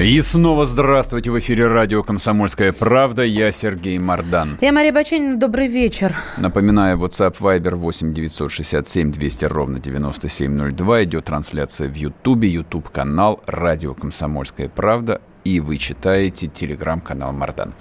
И 0.00 0.20
снова 0.20 0.64
здравствуйте. 0.64 1.32
В 1.32 1.38
эфире 1.40 1.66
радио 1.66 2.04
«Комсомольская 2.04 2.72
правда». 2.72 3.24
Я 3.24 3.50
Сергей 3.50 3.98
Мордан. 3.98 4.56
Я 4.60 4.72
Мария 4.72 4.92
Баченина. 4.92 5.36
Добрый 5.36 5.66
вечер. 5.66 6.14
Напоминаю, 6.36 6.98
WhatsApp 6.98 7.36
Viber 7.40 7.74
8 7.74 8.12
967 8.12 9.10
200 9.10 9.44
ровно 9.46 9.80
9702. 9.80 11.02
Идет 11.02 11.24
трансляция 11.24 11.88
в 11.88 11.96
Ютубе. 11.96 12.48
Ютуб-канал 12.48 13.42
«Радио 13.46 13.92
«Комсомольская 13.94 14.68
правда». 14.68 15.20
И 15.42 15.58
вы 15.58 15.78
читаете 15.78 16.46
телеграм-канал 16.46 17.32
Мордан. 17.32 17.74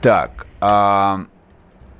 Так, 0.00 0.46
а 0.60 1.24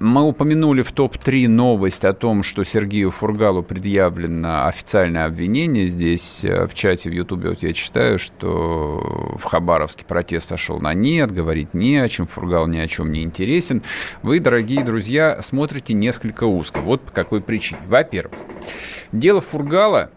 мы 0.03 0.23
упомянули 0.23 0.83
в 0.83 0.91
топ-3 0.93 1.47
новость 1.49 2.05
о 2.05 2.13
том, 2.13 2.43
что 2.43 2.65
Сергею 2.65 3.11
Фургалу 3.11 3.63
предъявлено 3.63 4.67
официальное 4.67 5.27
обвинение. 5.27 5.87
Здесь 5.87 6.45
э, 6.45 6.67
в 6.67 6.75
чате 6.75 7.09
в 7.09 7.13
Ютубе 7.13 7.51
вот 7.51 7.63
я 7.63 7.73
читаю, 7.73 8.19
что 8.19 9.37
в 9.39 9.45
Хабаровске 9.45 10.05
протест 10.05 10.49
сошел 10.49 10.81
на 10.81 10.93
нет, 10.93 11.31
говорить 11.31 11.73
не 11.73 11.99
о 11.99 12.09
чем, 12.09 12.27
Фургал 12.27 12.67
ни 12.67 12.79
о 12.79 12.89
чем 12.89 13.13
не 13.13 13.23
интересен. 13.23 13.83
Вы, 14.23 14.41
дорогие 14.41 14.83
друзья, 14.83 15.39
смотрите 15.41 15.95
несколько 15.95 16.45
узко. 16.45 16.81
Вот 16.81 17.03
по 17.03 17.13
какой 17.13 17.41
причине. 17.41 17.81
Во-первых, 17.87 18.37
дело 19.13 19.41
Фургала 19.41 20.11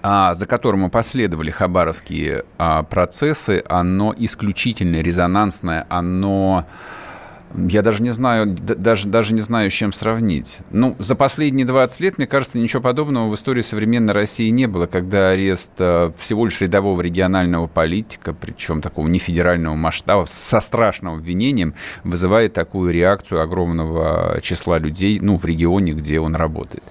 а, 0.00 0.34
за 0.34 0.46
которым 0.46 0.88
последовали 0.90 1.50
хабаровские 1.50 2.44
а, 2.56 2.84
процессы, 2.84 3.64
оно 3.68 4.14
исключительно 4.16 5.00
резонансное, 5.02 5.86
оно 5.88 6.66
я 7.54 7.82
даже 7.82 8.02
не 8.02 8.10
знаю, 8.10 8.54
даже, 8.54 9.08
даже 9.08 9.34
не 9.34 9.40
знаю, 9.40 9.70
с 9.70 9.74
чем 9.74 9.92
сравнить. 9.92 10.58
Ну, 10.70 10.96
за 10.98 11.14
последние 11.14 11.66
20 11.66 12.00
лет, 12.00 12.18
мне 12.18 12.26
кажется, 12.26 12.58
ничего 12.58 12.82
подобного 12.82 13.28
в 13.28 13.34
истории 13.34 13.62
современной 13.62 14.12
России 14.12 14.48
не 14.50 14.66
было, 14.66 14.86
когда 14.86 15.30
арест 15.30 15.72
э, 15.78 16.12
всего 16.18 16.44
лишь 16.44 16.60
рядового 16.60 17.00
регионального 17.00 17.66
политика, 17.66 18.34
причем 18.34 18.82
такого 18.82 19.08
нефедерального 19.08 19.74
масштаба, 19.74 20.26
со 20.26 20.60
страшным 20.60 21.14
обвинением, 21.14 21.74
вызывает 22.04 22.52
такую 22.52 22.92
реакцию 22.92 23.40
огромного 23.40 24.38
числа 24.42 24.78
людей, 24.78 25.18
ну, 25.20 25.38
в 25.38 25.44
регионе, 25.44 25.92
где 25.92 26.20
он 26.20 26.36
работает. 26.36 26.84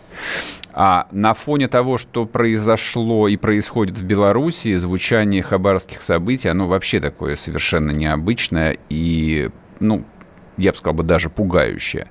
А 0.74 1.08
на 1.12 1.34
фоне 1.34 1.68
того, 1.68 1.98
что 1.98 2.26
произошло 2.26 3.28
и 3.28 3.36
происходит 3.36 3.98
в 3.98 4.04
Беларуси, 4.04 4.76
звучание 4.76 5.42
хабаровских 5.42 6.04
событий, 6.04 6.50
оно 6.50 6.68
вообще 6.68 7.00
такое 7.00 7.36
совершенно 7.36 7.92
необычное 7.92 8.78
и, 8.90 9.50
ну, 9.80 10.06
я 10.58 10.72
бы 10.72 10.78
сказал 10.78 10.96
бы, 10.96 11.04
даже 11.04 11.30
пугающее. 11.30 12.08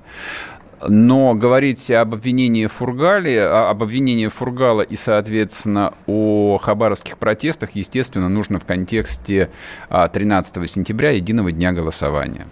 Но 0.87 1.33
говорить 1.33 1.89
об 1.89 2.13
обвинении 2.13 2.67
Фургале, 2.67 3.43
об 3.43 3.81
обвинении 3.81 4.27
Фургала 4.27 4.81
и, 4.83 4.95
соответственно, 4.95 5.93
о 6.05 6.59
хабаровских 6.61 7.17
протестах, 7.17 7.71
естественно, 7.71 8.29
нужно 8.29 8.59
в 8.59 8.65
контексте 8.65 9.49
13 9.89 10.57
а, 10.57 10.67
сентября, 10.67 11.11
единого 11.11 11.51
дня 11.51 11.71
голосования. 11.71 12.47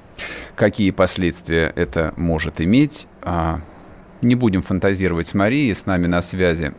Какие 0.55 0.89
последствия 0.89 1.71
это 1.75 2.13
может 2.15 2.61
иметь? 2.61 3.07
А, 3.21 3.61
не 4.23 4.33
будем 4.33 4.63
фантазировать 4.63 5.27
с 5.27 5.35
Марией, 5.35 5.75
с 5.75 5.85
нами 5.85 6.07
на 6.07 6.23
связи 6.23 6.73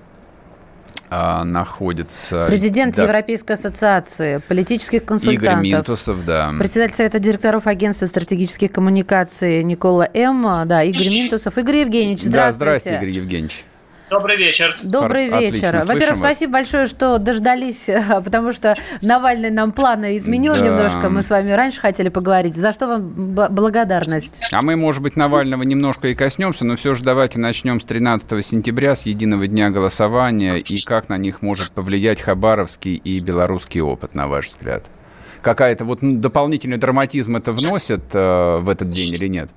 находится... 1.44 2.46
Президент 2.46 2.96
да, 2.96 3.02
Европейской 3.02 3.52
ассоциации 3.52 4.38
политических 4.48 5.04
консультантов. 5.04 5.52
Игорь 5.52 5.62
Минтусов, 5.62 6.24
да. 6.24 6.52
Председатель 6.58 6.94
Совета 6.94 7.18
директоров 7.18 7.66
Агентства 7.66 8.06
стратегических 8.06 8.72
коммуникаций 8.72 9.62
Никола 9.62 10.08
М. 10.12 10.66
Да, 10.66 10.82
Игорь 10.82 11.08
Минтусов. 11.08 11.58
Игорь 11.58 11.76
Евгеньевич, 11.78 12.22
здравствуйте. 12.22 12.64
Да, 12.64 12.78
здравствуйте, 12.80 12.96
Игорь 12.98 13.22
Евгеньевич. 13.22 13.64
Добрый 14.08 14.36
вечер. 14.36 14.78
Добрый 14.84 15.28
Отлично, 15.28 15.54
вечер. 15.56 15.82
Во-первых, 15.84 16.16
спасибо 16.16 16.52
большое, 16.52 16.86
что 16.86 17.18
дождались, 17.18 17.88
потому 18.24 18.52
что 18.52 18.76
Навальный 19.02 19.50
нам 19.50 19.72
планы 19.72 20.16
изменил 20.16 20.54
да. 20.54 20.60
немножко. 20.60 21.08
Мы 21.08 21.22
с 21.22 21.30
вами 21.30 21.50
раньше 21.50 21.80
хотели 21.80 22.08
поговорить. 22.08 22.54
За 22.54 22.72
что 22.72 22.86
вам 22.86 23.10
благодарность? 23.50 24.40
А 24.52 24.62
мы, 24.62 24.76
может 24.76 25.02
быть, 25.02 25.16
Навального 25.16 25.64
немножко 25.64 26.06
и 26.06 26.14
коснемся, 26.14 26.64
но 26.64 26.76
все 26.76 26.94
же 26.94 27.02
давайте 27.02 27.40
начнем 27.40 27.80
с 27.80 27.84
13 27.84 28.46
сентября, 28.46 28.94
с 28.94 29.06
единого 29.06 29.48
дня 29.48 29.70
голосования, 29.70 30.58
и 30.58 30.84
как 30.84 31.08
на 31.08 31.16
них 31.16 31.42
может 31.42 31.72
повлиять 31.72 32.20
хабаровский 32.20 32.94
и 32.94 33.18
белорусский 33.18 33.80
опыт, 33.80 34.14
на 34.14 34.28
ваш 34.28 34.46
взгляд? 34.46 34.84
Какая-то 35.42 35.84
вот 35.84 35.98
дополнительный 36.02 36.76
драматизм 36.76 37.36
это 37.36 37.52
вносит 37.52 38.02
э, 38.12 38.58
в 38.60 38.68
этот 38.68 38.88
день 38.88 39.14
или 39.14 39.26
нет? 39.26 39.50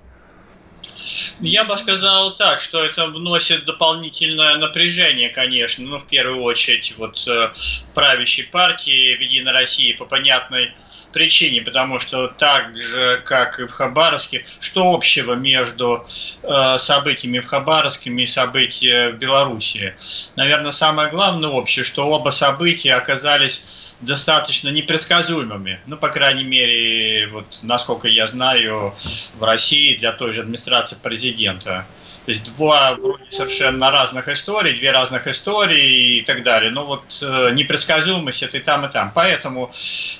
Я 1.41 1.63
бы 1.63 1.77
сказал 1.77 2.35
так, 2.35 2.59
что 2.59 2.83
это 2.83 3.07
вносит 3.07 3.63
дополнительное 3.63 4.57
напряжение, 4.57 5.29
конечно, 5.29 5.85
ну, 5.85 5.99
в 5.99 6.05
первую 6.05 6.43
очередь, 6.43 6.93
вот 6.97 7.25
э, 7.27 7.51
правящей 7.93 8.45
партии 8.45 9.15
в 9.15 9.21
Единой 9.21 9.53
России 9.53 9.93
по 9.93 10.05
понятной 10.05 10.73
причине, 11.13 11.61
потому 11.61 11.99
что 11.99 12.27
так 12.27 12.75
же, 12.75 13.21
как 13.25 13.59
и 13.59 13.65
в 13.65 13.71
Хабаровске, 13.71 14.45
что 14.59 14.93
общего 14.93 15.33
между 15.33 16.05
э, 16.43 16.77
событиями 16.77 17.39
в 17.39 17.47
Хабаровске 17.47 18.09
и 18.09 18.25
событиями 18.25 19.13
в 19.13 19.17
Беларуси? 19.17 19.95
Наверное, 20.35 20.71
самое 20.71 21.09
главное 21.09 21.49
общее, 21.49 21.85
что 21.85 22.05
оба 22.07 22.31
события 22.31 22.95
оказались 22.95 23.63
достаточно 24.01 24.69
непредсказуемыми. 24.69 25.79
Ну, 25.85 25.97
по 25.97 26.09
крайней 26.09 26.43
мере, 26.43 27.27
вот 27.27 27.45
насколько 27.61 28.07
я 28.07 28.27
знаю, 28.27 28.93
в 29.37 29.43
России 29.43 29.95
для 29.95 30.11
той 30.11 30.33
же 30.33 30.41
администрации 30.41 30.95
президента. 30.95 31.85
То 32.25 32.33
есть 32.33 32.43
два 32.43 32.93
вроде 32.93 33.31
совершенно 33.31 33.89
разных 33.89 34.27
историй, 34.27 34.77
две 34.77 34.91
разных 34.91 35.25
истории 35.27 36.17
и 36.17 36.21
так 36.21 36.43
далее. 36.43 36.69
Но 36.69 36.85
вот 36.85 37.03
э, 37.21 37.51
непредсказуемость 37.53 38.43
это 38.43 38.57
и 38.57 38.59
там, 38.59 38.85
и 38.85 38.91
там. 38.91 39.11
Поэтому 39.15 39.71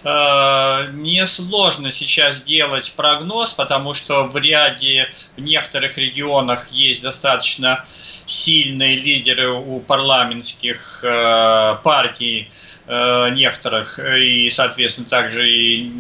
э, 0.04 0.90
несложно 0.94 1.92
сейчас 1.92 2.42
делать 2.42 2.94
прогноз, 2.96 3.54
потому 3.54 3.94
что 3.94 4.24
в 4.24 4.36
ряде, 4.38 5.12
в 5.38 5.42
некоторых 5.42 5.98
регионах 6.00 6.72
есть 6.72 7.04
достаточно 7.04 7.86
сильные 8.26 8.96
лидеры 8.96 9.52
у 9.52 9.80
парламентских 9.80 11.04
э, 11.04 11.78
партий, 11.84 12.50
некоторых, 12.90 14.00
и, 14.00 14.50
соответственно, 14.50 15.08
также 15.08 15.48
и 15.48 15.92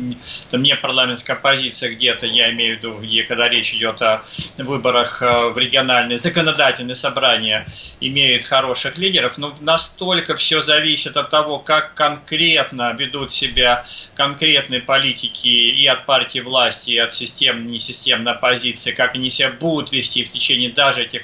там, 0.49 0.63
не 0.63 0.75
парламентская 0.75 1.35
оппозиция 1.35 1.91
где-то, 1.91 2.25
я 2.25 2.51
имею 2.51 2.75
в 2.75 2.79
виду, 2.79 2.97
где, 2.97 3.23
когда 3.23 3.47
речь 3.47 3.73
идет 3.75 4.01
о 4.01 4.23
выборах 4.57 5.21
э, 5.21 5.49
в 5.49 5.57
региональные 5.57 6.17
законодательные 6.17 6.95
собрания, 6.95 7.67
имеют 7.99 8.45
хороших 8.45 8.97
лидеров, 8.97 9.37
но 9.37 9.55
настолько 9.61 10.35
все 10.35 10.61
зависит 10.61 11.15
от 11.15 11.29
того, 11.29 11.59
как 11.59 11.93
конкретно 11.93 12.93
ведут 12.93 13.31
себя 13.31 13.85
конкретные 14.15 14.81
политики 14.81 15.47
и 15.47 15.85
от 15.85 16.05
партии 16.05 16.39
власти, 16.39 16.91
и 16.91 16.97
от 16.97 17.13
системной, 17.13 17.73
несистемной 17.73 18.31
оппозиции, 18.31 18.91
как 18.91 19.15
они 19.15 19.29
себя 19.29 19.51
будут 19.51 19.91
вести 19.91 20.23
в 20.23 20.29
течение 20.29 20.71
даже 20.71 21.03
этих 21.03 21.21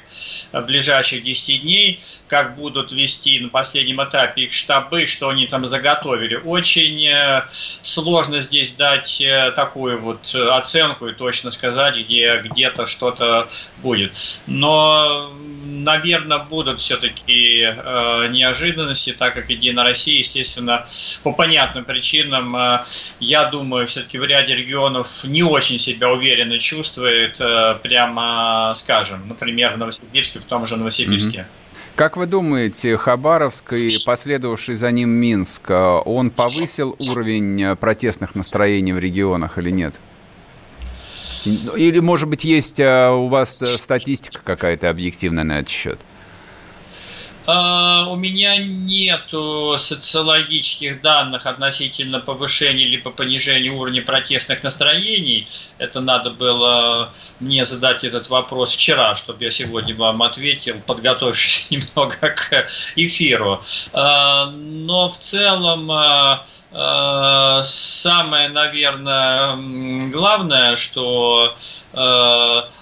ближайших 0.61 1.23
10 1.23 1.61
дней, 1.61 2.01
как 2.27 2.55
будут 2.55 2.91
вести 2.91 3.39
на 3.39 3.49
последнем 3.49 4.03
этапе 4.03 4.43
их 4.43 4.53
штабы, 4.53 5.05
что 5.05 5.29
они 5.29 5.47
там 5.47 5.66
заготовили. 5.66 6.35
Очень 6.35 7.05
э, 7.05 7.43
сложно 7.83 8.41
здесь 8.41 8.74
дать 8.74 9.21
э, 9.21 9.51
такую 9.56 10.00
вот 10.00 10.33
оценку 10.33 11.07
и 11.07 11.13
точно 11.13 11.51
сказать, 11.51 11.97
где 11.97 12.41
где-то 12.44 12.85
что-то 12.85 13.47
будет. 13.77 14.12
Но, 14.47 15.31
наверное, 15.65 16.39
будут 16.39 16.81
все-таки 16.81 17.62
э, 17.62 18.27
неожиданности, 18.30 19.13
так 19.13 19.33
как 19.33 19.50
Единая 19.50 19.85
Россия, 19.85 20.19
естественно, 20.19 20.88
по 21.24 21.31
понятным 21.31 21.85
причинам, 21.85 22.56
я 23.19 23.45
думаю, 23.45 23.88
все-таки 23.88 24.18
в 24.18 24.24
ряде 24.24 24.56
регионов 24.56 25.24
не 25.24 25.44
очень 25.44 25.80
себя 25.80 26.09
уверенно 26.09 26.59
чувствует, 26.59 27.38
прямо 27.81 28.74
скажем, 28.75 29.27
например, 29.27 29.74
в 29.74 29.77
Новосибирске, 29.77 30.39
в 30.45 30.47
том 30.47 30.65
же 30.65 30.77
Новосибирске. 30.77 31.45
Как 31.95 32.18
вы 32.18 32.25
думаете, 32.25 32.97
Хабаровск 32.97 33.71
и 33.71 33.97
последовавший 34.06 34.75
за 34.75 34.92
ним 34.92 35.09
Минск, 35.09 35.69
э, 35.69 36.01
он 36.06 36.30
повысил 36.30 36.97
уровень 37.09 37.62
э, 37.63 37.75
протестных 37.77 38.36
настроений 38.36 38.92
в 38.92 39.00
регионах 39.00 39.57
или 39.57 39.69
нет? 39.69 39.95
Или, 41.45 42.00
может 42.00 42.27
быть, 42.27 42.44
есть 42.44 42.81
э, 42.81 43.09
у 43.09 43.27
вас 43.27 43.57
статистика 43.81 44.42
какая-то 44.44 44.89
объективная 44.89 45.45
на 45.45 45.59
этот 45.59 45.71
счет? 45.71 46.00
Uh, 47.47 48.07
у 48.07 48.15
меня 48.15 48.57
нет 48.57 49.30
социологических 49.30 51.00
данных 51.01 51.45
относительно 51.45 52.19
повышения 52.19 52.86
либо 52.86 53.12
понижения 53.12 53.69
уровня 53.69 54.01
протестных 54.01 54.63
настроений. 54.63 55.47
Это 55.77 56.01
надо 56.01 56.31
было 56.31 57.13
мне 57.39 57.65
задать 57.65 58.03
этот 58.03 58.29
вопрос 58.29 58.73
вчера, 58.73 59.15
чтобы 59.15 59.43
я 59.43 59.51
сегодня 59.51 59.95
вам 59.95 60.21
ответил, 60.23 60.75
подготовившись 60.85 61.67
немного 61.69 62.29
к 62.29 62.67
эфиру. 62.95 63.61
Uh, 63.93 64.51
но 64.51 65.09
в 65.09 65.17
целом 65.17 65.91
uh, 65.91 67.63
самое, 67.63 68.49
наверное, 68.49 69.55
главное, 70.11 70.75
что 70.75 71.53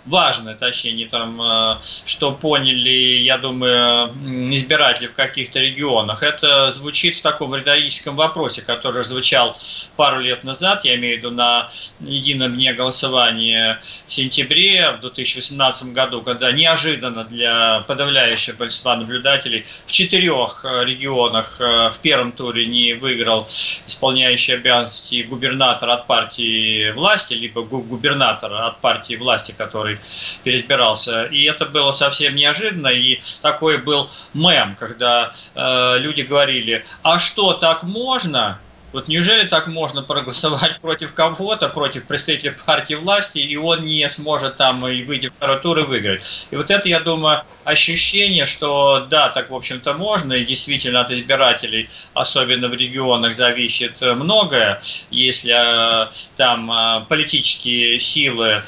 важное, 0.06 0.56
точнее, 0.56 0.94
не 0.94 1.06
там, 1.06 1.42
э, 1.42 1.78
что 2.06 2.32
поняли, 2.32 3.22
я 3.22 3.38
думаю, 3.38 4.10
избиратели 4.54 5.08
в 5.08 5.14
каких-то 5.14 5.60
регионах. 5.60 6.24
Это 6.24 6.72
звучит 6.72 7.16
в 7.16 7.22
таком 7.22 7.56
риторическом 7.56 8.16
вопросе, 8.16 8.62
который 8.62 9.04
звучал 9.04 9.58
пару 9.96 10.20
лет 10.20 10.44
назад, 10.44 10.84
я 10.86 10.96
имею 10.96 11.16
в 11.16 11.18
виду 11.20 11.32
на 11.32 11.70
едином 12.00 12.56
дне 12.56 12.74
голосования 12.74 13.80
в 14.08 14.12
сентябре 14.12 14.92
в 14.92 15.02
2018 15.02 15.94
году, 15.94 16.22
когда 16.22 16.52
неожиданно 16.52 17.24
для 17.24 17.82
подавляющего 17.88 18.56
большинства 18.58 18.96
наблюдателей 18.96 19.66
в 19.86 19.92
четырех 19.92 20.66
э, 20.66 20.86
регионах 20.86 21.60
э, 21.60 21.92
в 21.92 21.98
первом 22.02 22.32
туре 22.32 22.66
не 22.66 22.94
выиграл 22.94 23.48
исполняющий 23.88 24.54
обязанности 24.54 25.24
губернатор 25.24 25.90
от 25.90 26.08
партии 26.08 26.92
власти, 26.92 27.34
либо 27.34 27.62
губернатор 27.62 28.54
от 28.54 28.80
партии 28.80 29.16
власти, 29.16 29.54
который 29.58 29.93
который 29.94 30.44
переизбирался. 30.44 31.26
И 31.26 31.44
это 31.44 31.66
было 31.66 31.92
совсем 31.94 32.36
неожиданно, 32.36 32.88
и 32.88 33.20
такой 33.42 33.78
был 33.78 34.10
мем, 34.34 34.76
когда 34.80 35.34
э, 35.56 35.98
люди 36.00 36.22
говорили, 36.22 36.86
а 37.02 37.20
что, 37.20 37.54
так 37.54 37.84
можно? 37.84 38.60
Вот 38.94 39.08
неужели 39.08 39.48
так 39.48 39.68
можно 39.68 40.04
проголосовать 40.04 40.80
против 40.82 41.14
кого-то, 41.14 41.68
против 41.70 42.06
представителя 42.06 42.56
партии 42.66 42.94
власти, 42.94 43.40
и 43.40 43.58
он 43.58 43.84
не 43.84 44.08
сможет 44.08 44.56
там 44.58 44.88
и 44.88 45.04
выйти 45.04 45.28
в 45.28 45.34
второй 45.34 45.60
тур 45.60 45.80
и 45.80 45.84
выиграть? 45.84 46.22
И 46.52 46.56
вот 46.56 46.70
это, 46.72 46.88
я 46.88 47.00
думаю, 47.00 47.42
ощущение, 47.64 48.46
что 48.46 49.08
да, 49.10 49.30
так 49.30 49.50
в 49.50 49.56
общем-то 49.56 49.96
можно, 49.96 50.34
и 50.34 50.46
действительно 50.46 51.02
от 51.02 51.12
избирателей, 51.12 51.90
особенно 52.14 52.68
в 52.70 52.74
регионах, 52.76 53.36
зависит 53.36 54.00
многое. 54.02 54.82
Если 55.10 55.52
э, 55.52 56.12
там 56.38 56.72
э, 56.72 57.06
политические 57.10 58.00
силы 58.00 58.62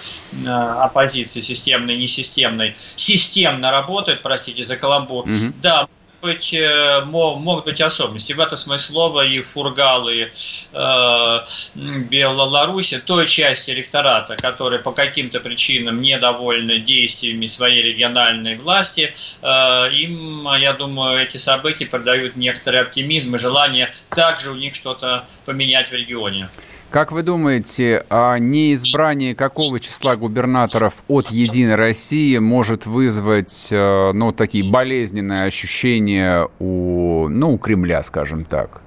э, 0.45 0.50
оппозиции, 0.50 1.42
системной, 1.42 1.98
несистемной, 1.98 2.75
системно 2.95 3.69
работают, 3.69 4.24
простите 4.24 4.66
за 4.66 4.75
каламбур, 4.75 5.28
mm-hmm. 5.28 5.54
да, 5.62 5.88
быть, 6.21 6.53
э, 6.53 7.01
могут 7.06 7.65
быть 7.65 7.81
особенности. 7.81 8.33
В 8.33 8.39
этом 8.39 8.57
смысле 8.57 8.94
слова 8.94 9.25
и 9.25 9.41
фургалы 9.41 10.31
э, 10.73 11.39
Беларуси, 11.75 13.00
той 13.00 13.27
части 13.27 13.71
электората, 13.71 14.35
которые 14.35 14.81
по 14.81 14.91
каким-то 14.91 15.39
причинам 15.39 16.01
недовольны 16.01 16.79
действиями 16.79 17.45
своей 17.47 17.81
региональной 17.81 18.56
власти, 18.57 19.13
э, 19.41 19.91
им, 19.94 20.47
я 20.56 20.73
думаю, 20.73 21.21
эти 21.21 21.38
события 21.38 21.85
придают 21.85 22.35
некоторый 22.35 22.81
оптимизм 22.81 23.35
и 23.35 23.39
желание 23.39 23.94
также 24.09 24.51
у 24.51 24.56
них 24.56 24.75
что-то 24.75 25.25
поменять 25.45 25.89
в 25.89 25.94
регионе. 25.94 26.50
Как 26.95 27.12
вы 27.12 27.24
думаете, 27.24 28.06
а 28.09 28.38
неизбрание 28.38 29.36
какого 29.36 29.81
числа 29.81 30.15
губернаторов 30.15 31.03
от 31.09 31.30
«Единой 31.30 31.75
России» 31.75 32.38
может 32.38 32.86
вызвать 32.86 33.68
э, 33.69 34.13
ну, 34.13 34.31
такие 34.31 34.71
болезненные 34.71 35.44
ощущения 35.44 36.47
у, 36.57 37.27
ну, 37.27 37.56
у 37.56 37.57
Кремля, 37.57 38.01
скажем 38.01 38.45
так? 38.45 38.80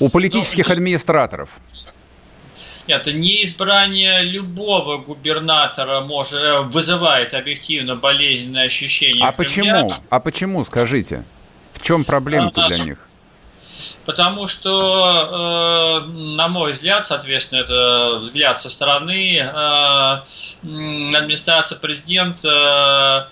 У 0.00 0.08
политических 0.08 0.66
ну, 0.66 0.74
администраторов? 0.74 1.50
Нет, 2.88 3.06
неизбрание 3.06 4.24
любого 4.24 4.98
губернатора 4.98 6.00
может, 6.00 6.32
э, 6.32 6.62
вызывает 6.62 7.32
объективно 7.32 7.94
болезненные 7.94 8.64
ощущения. 8.64 9.24
А 9.24 9.30
Кремля. 9.32 9.84
почему? 9.84 10.02
А 10.10 10.18
почему, 10.18 10.64
скажите? 10.64 11.24
В 11.74 11.80
чем 11.80 12.02
проблема-то 12.02 12.66
для 12.66 12.84
них? 12.86 13.06
Потому 14.06 14.46
что, 14.46 16.02
э, 16.02 16.10
на 16.10 16.48
мой 16.48 16.72
взгляд, 16.72 17.06
соответственно, 17.06 17.60
это 17.60 18.18
взгляд 18.22 18.60
со 18.60 18.70
стороны, 18.70 19.36
э, 19.36 19.46
администрация 20.62 21.78
президента 21.78 23.30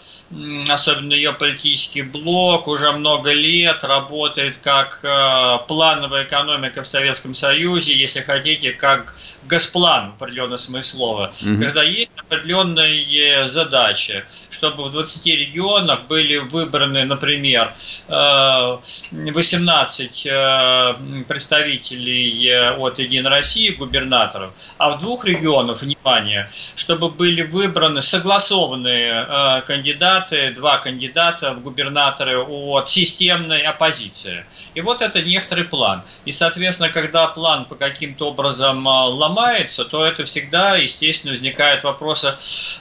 особенно 0.69 1.15
ее 1.15 1.32
политический 1.32 2.03
блок, 2.03 2.69
уже 2.69 2.93
много 2.93 3.32
лет 3.32 3.82
работает 3.82 4.59
как 4.62 5.00
э, 5.03 5.59
плановая 5.67 6.25
экономика 6.25 6.82
в 6.82 6.87
Советском 6.87 7.32
Союзе, 7.32 7.97
если 7.97 8.21
хотите, 8.21 8.73
как 8.73 9.14
госплан 9.44 10.12
в 10.12 10.23
определенном 10.23 10.59
смысле 10.59 10.82
слова, 10.82 11.32
угу. 11.41 11.62
когда 11.62 11.82
есть 11.82 12.19
определенные 12.19 13.49
задачи, 13.49 14.25
чтобы 14.59 14.85
в 14.85 14.91
20 14.91 15.27
регионах 15.27 16.07
были 16.09 16.39
выбраны, 16.39 17.05
например, 17.05 17.75
18 18.09 20.27
э, 20.27 20.31
э, 20.31 20.95
представителей 21.29 22.73
от 22.77 22.99
Единой 22.99 23.31
России, 23.31 23.71
губернаторов, 23.71 24.53
а 24.79 24.91
в 24.91 24.99
двух 24.99 25.25
регионах, 25.25 25.83
внимание, 25.83 26.51
чтобы 26.75 27.09
были 27.09 27.43
выбраны 27.43 28.03
согласованные 28.03 29.63
кандидаты, 29.67 30.51
два 30.51 30.79
кандидата 30.79 31.55
в 31.55 31.63
губернаторы 31.63 32.39
от 32.39 32.89
системной 32.89 33.63
оппозиции. 33.63 34.45
И 34.75 34.81
вот 34.81 35.03
это 35.03 35.23
некоторый 35.23 35.65
план. 35.65 36.03
И, 36.25 36.33
соответственно, 36.33 36.91
когда 36.91 37.29
план 37.29 37.65
по 37.65 37.77
каким-то 37.77 38.31
образом 38.31 38.85
ломается, 38.87 39.85
то 39.85 40.05
это 40.05 40.25
всегда, 40.25 40.77
естественно, 40.77 41.33
возникает 41.33 41.85
вопросы 41.85 42.29
э, 42.29 42.35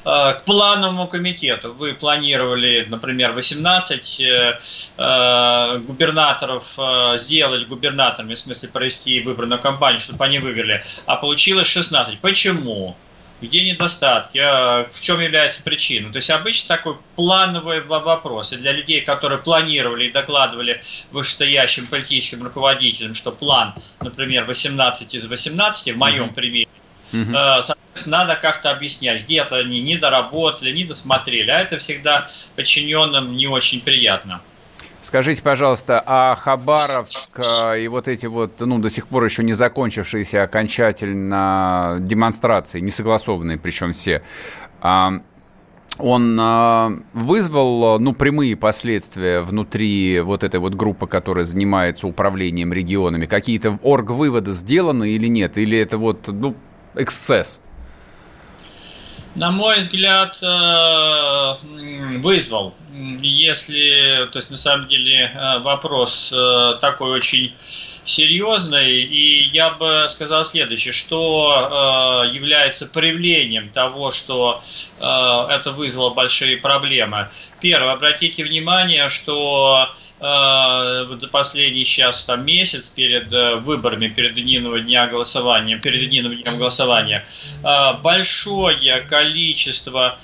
к 0.04 0.42
плановому 0.46 1.08
комитету. 1.08 1.67
Вы 1.74 1.94
планировали, 1.94 2.86
например, 2.90 3.31
18 3.31 4.19
э, 4.19 4.60
э, 4.98 5.78
губернаторов 5.80 6.66
э, 6.78 7.18
сделать 7.18 7.68
губернаторами, 7.68 8.36
в 8.36 8.40
смысле 8.40 8.69
провести 8.69 9.22
выборную 9.22 9.60
кампанию, 9.60 10.00
чтобы 10.00 10.24
они 10.25 10.40
выиграли, 10.40 10.84
а 11.06 11.18
получилось 11.18 11.68
16. 11.68 12.19
Почему? 12.19 12.96
где 13.42 13.64
недостатки, 13.64 14.40
а 14.40 14.90
в 14.92 15.02
чем 15.02 15.19
является 15.19 15.62
причина. 15.62 16.12
То 16.12 16.18
есть 16.18 16.30
обычно 16.30 16.75
такой 16.75 16.96
плановый 17.16 17.81
вопрос. 17.81 18.52
И 18.52 18.58
для 18.58 18.72
людей, 18.72 19.02
которые 19.02 19.38
планировали 19.40 20.06
и 20.06 20.12
докладывали 20.12 20.81
вышестоящим 21.12 21.88
политическим 21.88 22.44
руководителям, 22.44 23.14
что 23.14 23.31
план, 23.31 23.75
например, 24.02 24.46
18 24.46 25.14
из 25.14 25.28
18, 25.28 25.94
в 25.94 25.98
моем 25.98 26.34
примере, 26.34 26.68
Uh-huh. 27.12 27.64
Соответственно, 27.64 28.18
надо 28.18 28.35
как-то 28.42 28.71
объяснять, 28.71 29.23
где-то 29.23 29.57
они 29.57 29.81
не 29.81 29.97
доработали, 29.97 30.71
не 30.71 30.83
досмотрели, 30.83 31.49
а 31.49 31.59
это 31.59 31.78
всегда 31.80 32.30
подчиненным 32.56 33.35
не 33.35 33.47
очень 33.47 33.81
приятно. 33.81 34.42
Скажите, 35.02 35.42
пожалуйста, 35.42 36.04
а 36.06 36.35
Хабаровск 36.35 37.40
э, 37.40 37.83
и 37.83 37.87
вот 37.87 38.09
эти 38.09 38.26
вот, 38.26 38.59
ну, 38.59 38.80
до 38.80 38.90
сих 38.90 39.07
пор 39.07 39.23
еще 39.23 39.42
не 39.42 39.54
закончившиеся 39.54 40.44
окончательно 40.44 41.97
демонстрации, 42.02 42.81
не 42.81 42.92
согласованные 42.92 43.57
причем 43.57 43.94
все, 43.94 44.21
он 45.99 46.40
э, 46.40 46.90
вызвал, 47.14 47.99
ну, 47.99 48.14
прямые 48.14 48.56
последствия 48.56 49.42
внутри 49.42 50.19
вот 50.19 50.44
этой 50.44 50.59
вот 50.59 50.76
группы, 50.76 51.07
которая 51.07 51.45
занимается 51.45 52.06
управлением 52.06 52.73
регионами? 52.73 53.26
Какие-то 53.26 53.80
орг-выводы 53.81 54.52
сделаны 54.52 55.09
или 55.11 55.28
нет? 55.28 55.57
Или 55.57 55.78
это 55.78 55.97
вот, 55.97 56.28
ну, 56.28 56.56
эксцесс? 56.97 57.63
На 59.35 59.51
мой 59.51 59.81
взгляд, 59.81 60.35
э, 60.42 62.18
вызвал. 62.18 62.73
Если, 63.21 64.27
то 64.31 64.39
есть 64.39 64.49
на 64.49 64.57
самом 64.57 64.87
деле 64.87 65.31
э, 65.31 65.59
вопрос 65.59 66.33
э, 66.33 66.77
такой 66.81 67.11
очень 67.11 67.54
серьезный, 68.07 69.04
и 69.04 69.49
я 69.49 69.71
бы 69.71 70.07
сказал 70.09 70.45
следующее, 70.45 70.94
что 70.94 72.26
является 72.31 72.87
проявлением 72.87 73.69
того, 73.69 74.11
что 74.11 74.64
это 74.99 75.73
вызвало 75.76 76.14
большие 76.14 76.57
проблемы. 76.57 77.30
Первое, 77.59 77.94
обратите 77.94 78.44
внимание, 78.44 79.09
что 79.09 79.90
Э, 80.19 81.06
за 81.19 81.28
последний 81.28 81.85
сейчас 81.85 82.26
там 82.26 82.44
месяц 82.44 82.90
перед 82.90 83.31
э, 83.31 83.57
выборами, 83.57 84.07
перед 84.07 84.35
единого 84.35 84.80
дня 84.80 85.06
голосования, 85.06 85.78
перед 85.78 86.02
единым 86.02 86.35
днем 86.35 86.57
голосования, 86.57 87.23
э, 87.64 87.94
большое 88.02 89.02
количество 89.02 90.18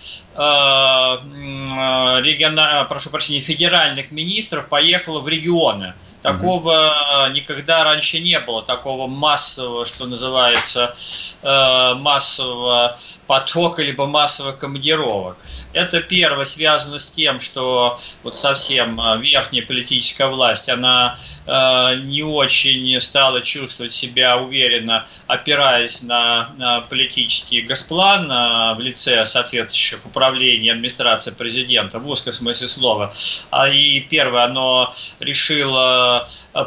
региона, 2.26 2.88
прошу 2.90 3.12
прощения, 3.12 3.42
федеральных 3.42 4.10
министров 4.10 4.68
поехало 4.68 5.20
в 5.20 5.28
регионы. 5.28 5.94
Такого 6.24 7.30
никогда 7.32 7.84
раньше 7.84 8.20
не 8.20 8.40
было, 8.40 8.64
такого 8.64 9.08
массового, 9.08 9.86
что 9.86 10.06
называется, 10.06 10.96
массового 11.44 12.98
потока 13.28 13.84
либо 13.84 14.06
массовых 14.06 14.58
командировок. 14.58 15.38
Это 15.74 16.02
первое 16.02 16.46
связано 16.46 17.00
с 17.00 17.12
тем, 17.12 17.40
что 17.42 18.00
вот 18.24 18.38
совсем 18.38 19.02
верхняя 19.20 19.66
политическая 19.66 20.28
власть, 20.28 20.70
она 20.70 21.18
не 21.46 22.24
очень 22.24 23.02
стала 23.02 23.42
чувствовать 23.42 23.94
себя 23.94 24.38
уверенно, 24.38 25.06
опираясь 25.28 26.02
на, 26.04 26.52
на 26.58 26.82
политический 26.82 27.62
госплан 27.62 28.28
в 28.78 28.80
лице 28.80 29.26
соответствующих 29.26 30.06
управлений 30.06 30.70
администрации 30.70 31.32
президента 31.32 32.00
в 32.00 32.08
узком 32.08 32.32
смысле 32.32 32.68
слова. 32.68 33.14
А 33.52 33.68
И 33.68 34.00
первое, 34.00 34.44
оно 34.46 34.94
решило 35.20 36.13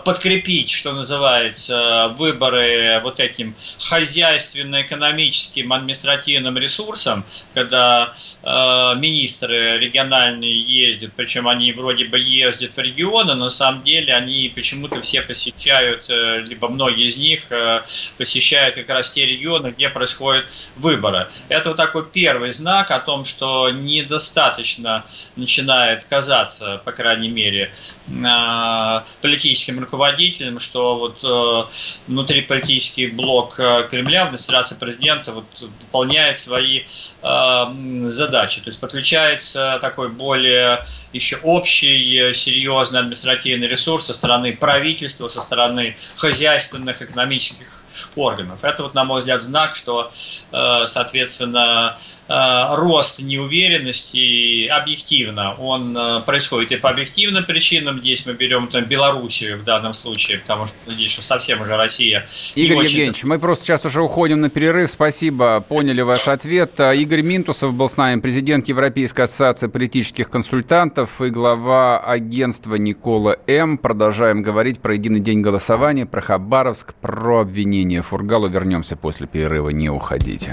подкрепить, 0.04 0.70
что 0.70 0.92
называется, 0.92 2.14
выборы 2.16 3.00
вот 3.02 3.20
этим 3.20 3.54
хозяйственно-экономическим 3.78 5.72
административным 5.72 6.58
ресурсом, 6.58 7.24
когда 7.54 8.14
э, 8.42 8.48
министры 8.96 9.78
региональные 9.78 10.58
ездят, 10.60 11.12
причем 11.16 11.48
они 11.48 11.72
вроде 11.72 12.06
бы 12.06 12.18
ездят 12.18 12.76
в 12.76 12.78
регионы, 12.78 13.34
но 13.34 13.44
на 13.44 13.50
самом 13.50 13.82
деле 13.82 14.14
они 14.14 14.50
почему-то 14.54 15.00
все 15.02 15.22
посещают, 15.22 16.06
э, 16.08 16.42
либо 16.46 16.68
многие 16.68 17.08
из 17.08 17.16
них 17.16 17.50
э, 17.50 17.82
посещают 18.18 18.74
как 18.74 18.88
раз 18.88 19.10
те 19.10 19.26
регионы, 19.26 19.68
где 19.68 19.88
происходят 19.88 20.46
выборы. 20.76 21.28
Это 21.48 21.70
вот 21.70 21.76
такой 21.76 22.04
первый 22.10 22.50
знак 22.50 22.90
о 22.90 23.00
том, 23.00 23.24
что 23.24 23.70
недостаточно 23.70 25.04
начинает 25.36 26.04
казаться, 26.04 26.80
по 26.84 26.92
крайней 26.92 27.28
мере, 27.28 27.70
э, 28.08 29.00
политическим 29.36 29.78
руководителям, 29.80 30.60
что 30.60 30.96
вот 30.96 31.18
э, 31.22 31.70
внутриполитический 32.08 33.08
блок 33.08 33.58
э, 33.58 33.86
Кремля, 33.90 34.24
администрация 34.24 34.78
президента 34.78 35.32
вот, 35.32 35.44
выполняет 35.60 36.38
свои 36.38 36.82
э, 37.22 37.64
задачи. 38.10 38.60
То 38.62 38.70
есть 38.70 38.80
подключается 38.80 39.78
такой 39.80 40.08
более 40.08 40.84
еще 41.12 41.36
общий, 41.42 42.32
серьезный 42.34 43.00
административный 43.00 43.68
ресурс 43.68 44.06
со 44.06 44.14
стороны 44.14 44.56
правительства, 44.56 45.28
со 45.28 45.40
стороны 45.40 45.96
хозяйственных, 46.16 47.02
экономических 47.02 47.82
органов. 48.14 48.58
Это, 48.62 48.82
вот, 48.82 48.94
на 48.94 49.04
мой 49.04 49.20
взгляд, 49.20 49.42
знак, 49.42 49.76
что, 49.76 50.10
э, 50.52 50.86
соответственно, 50.86 51.98
э, 52.28 52.74
рост 52.76 53.20
неуверенности 53.20 54.66
объективно, 54.66 55.54
он 55.54 55.96
э, 55.96 56.20
происходит 56.26 56.72
и 56.72 56.76
по 56.76 56.90
объективным 56.90 57.44
причинам, 57.44 58.00
здесь 58.00 58.26
мы 58.26 58.34
берем 58.34 58.68
там, 58.68 58.84
Белоруссию 58.84 59.58
в 59.58 59.64
данном 59.64 59.94
случае, 59.94 60.38
потому 60.38 60.66
что 60.66 60.76
здесь 60.86 61.10
что 61.10 61.22
совсем 61.22 61.60
уже 61.60 61.76
Россия. 61.76 62.26
Игорь 62.54 62.78
очень... 62.78 62.90
Евгеньевич, 62.90 63.24
мы 63.24 63.38
просто 63.38 63.64
сейчас 63.64 63.84
уже 63.84 64.02
уходим 64.02 64.40
на 64.40 64.50
перерыв, 64.50 64.90
спасибо, 64.90 65.60
поняли 65.60 66.02
ваш 66.02 66.28
ответ. 66.28 66.78
Игорь 66.80 67.22
Минтусов 67.22 67.74
был 67.74 67.88
с 67.88 67.96
нами, 67.96 68.20
президент 68.20 68.68
Европейской 68.68 69.22
ассоциации 69.22 69.68
политических 69.68 70.28
консультантов 70.30 71.20
и 71.20 71.28
глава 71.28 71.98
агентства 71.98 72.74
Никола 72.76 73.36
М. 73.46 73.78
Продолжаем 73.78 74.42
говорить 74.42 74.80
про 74.80 74.94
единый 74.94 75.20
день 75.20 75.40
голосования, 75.40 76.06
про 76.06 76.20
Хабаровск, 76.20 76.94
про 76.94 77.40
обвинение 77.40 77.85
Фургалу. 78.00 78.48
Вернемся 78.48 78.96
после 78.96 79.26
перерыва, 79.26 79.70
не 79.70 79.88
уходите. 79.88 80.52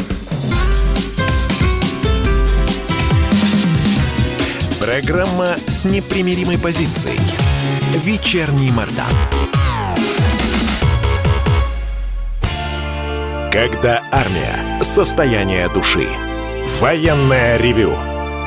Программа 4.79 5.47
с 5.67 5.85
непримиримой 5.85 6.57
позицией. 6.57 7.19
Вечерний 8.03 8.71
Мордан. 8.71 9.05
Когда 13.51 14.03
армия. 14.11 14.83
Состояние 14.83 15.69
души. 15.69 16.07
Военное 16.79 17.57
ревю 17.57 17.93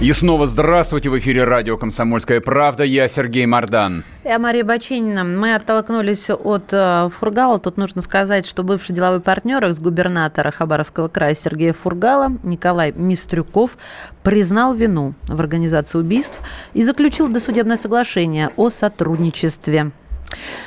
И 0.00 0.14
снова 0.14 0.46
здравствуйте. 0.46 1.10
В 1.10 1.18
эфире 1.18 1.44
радио 1.44 1.76
«Комсомольская 1.76 2.40
правда». 2.40 2.84
Я 2.84 3.06
Сергей 3.06 3.44
Мордан. 3.44 4.02
Я 4.24 4.38
Мария 4.38 4.64
Баченина. 4.64 5.24
Мы 5.24 5.54
оттолкнулись 5.54 6.30
от 6.30 6.72
э, 6.72 7.10
Фургала. 7.10 7.58
Тут 7.58 7.76
нужно 7.76 8.00
сказать, 8.00 8.46
что 8.46 8.62
бывший 8.62 8.94
деловой 8.94 9.20
партнер 9.20 9.62
экс-губернатора 9.62 10.52
Хабаровского 10.52 11.08
края 11.08 11.34
Сергея 11.34 11.74
Фургала 11.74 12.32
Николай 12.42 12.92
Мистрюков 12.92 13.76
признал 14.22 14.72
вину 14.72 15.12
в 15.28 15.38
организации 15.38 15.98
убийств 15.98 16.40
и 16.72 16.82
заключил 16.82 17.28
досудебное 17.28 17.76
соглашение 17.76 18.52
о 18.56 18.70
сотрудничестве. 18.70 19.90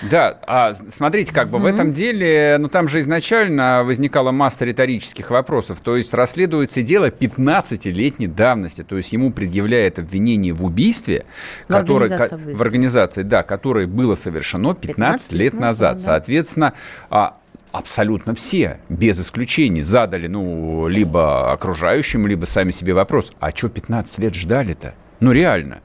Да, 0.01 0.37
а 0.45 0.73
смотрите, 0.73 1.33
как 1.33 1.49
бы 1.49 1.57
mm-hmm. 1.57 1.61
в 1.61 1.65
этом 1.65 1.93
деле, 1.93 2.57
ну 2.59 2.67
там 2.67 2.87
же 2.87 2.99
изначально 2.99 3.83
возникала 3.83 4.31
масса 4.31 4.65
риторических 4.65 5.29
вопросов. 5.31 5.79
То 5.81 5.95
есть 5.95 6.13
расследуется 6.13 6.81
дело 6.81 7.09
15-летней 7.09 8.27
давности. 8.27 8.83
То 8.83 8.97
есть 8.97 9.13
ему 9.13 9.31
предъявляет 9.31 9.99
обвинение 9.99 10.53
в 10.53 10.63
убийстве, 10.63 11.25
в 11.65 11.67
которое, 11.67 12.05
организации, 12.05 12.53
в 12.53 12.61
организации, 12.61 13.23
да, 13.23 13.43
которое 13.43 13.87
было 13.87 14.15
совершено 14.15 14.73
15, 14.73 14.87
15 14.95 15.31
лет 15.33 15.53
назад. 15.53 15.95
Да. 15.95 15.99
Соответственно, 15.99 16.73
а, 17.09 17.37
абсолютно 17.71 18.35
все, 18.35 18.79
без 18.87 19.19
исключений, 19.19 19.81
задали, 19.81 20.27
ну, 20.27 20.87
либо 20.87 21.51
окружающим, 21.51 22.27
либо 22.27 22.45
сами 22.45 22.71
себе 22.71 22.93
вопрос, 22.93 23.33
а 23.39 23.49
что 23.51 23.67
15 23.67 24.19
лет 24.19 24.35
ждали-то? 24.35 24.93
Ну, 25.19 25.31
реально. 25.31 25.81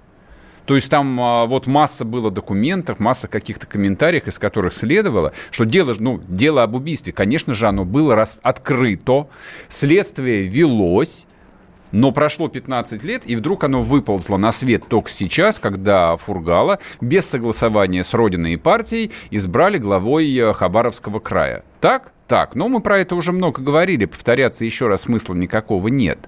То 0.68 0.75
есть 0.75 0.90
там 0.90 1.18
а, 1.18 1.46
вот 1.46 1.66
масса 1.66 2.04
было 2.04 2.30
документов, 2.30 3.00
масса 3.00 3.26
каких-то 3.26 3.66
комментариев, 3.66 4.28
из 4.28 4.38
которых 4.38 4.75
следовало, 4.75 5.32
что 5.50 5.64
дело, 5.64 5.94
ну, 5.98 6.20
дело 6.28 6.62
об 6.62 6.75
убийстве, 6.75 7.10
конечно 7.10 7.54
же, 7.54 7.68
оно 7.68 7.87
было 7.87 8.14
раз 8.14 8.38
открыто, 8.42 9.28
следствие 9.68 10.42
велось, 10.42 11.26
но 11.90 12.12
прошло 12.12 12.48
15 12.48 13.02
лет, 13.02 13.22
и 13.25 13.34
вдруг 13.34 13.64
оно 13.64 13.80
выползло 13.80 14.37
на 14.37 14.52
свет 14.52 14.84
только 14.87 15.10
сейчас, 15.10 15.58
когда 15.58 16.14
Фургала 16.18 16.80
без 17.00 17.26
согласования 17.26 18.04
с 18.04 18.12
Родиной 18.12 18.52
и 18.52 18.56
партией 18.58 19.10
избрали 19.30 19.78
главой 19.78 20.30
э, 20.37 20.52
Хабаровского 20.52 21.18
края. 21.18 21.64
Так? 21.80 22.12
Так. 22.26 22.54
Но 22.54 22.68
мы 22.68 22.80
про 22.80 22.98
это 22.98 23.14
уже 23.14 23.32
много 23.32 23.62
говорили, 23.62 24.04
повторяться 24.04 24.66
еще 24.66 24.87
раз 24.87 25.02
смысла 25.02 25.32
никакого 25.32 25.88
нет. 25.88 26.18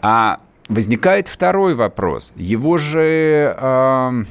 А 0.00 0.38
возникает 0.68 1.28
второй 1.28 1.74
вопрос. 1.74 2.32
Его 2.36 2.78
же... 2.78 4.26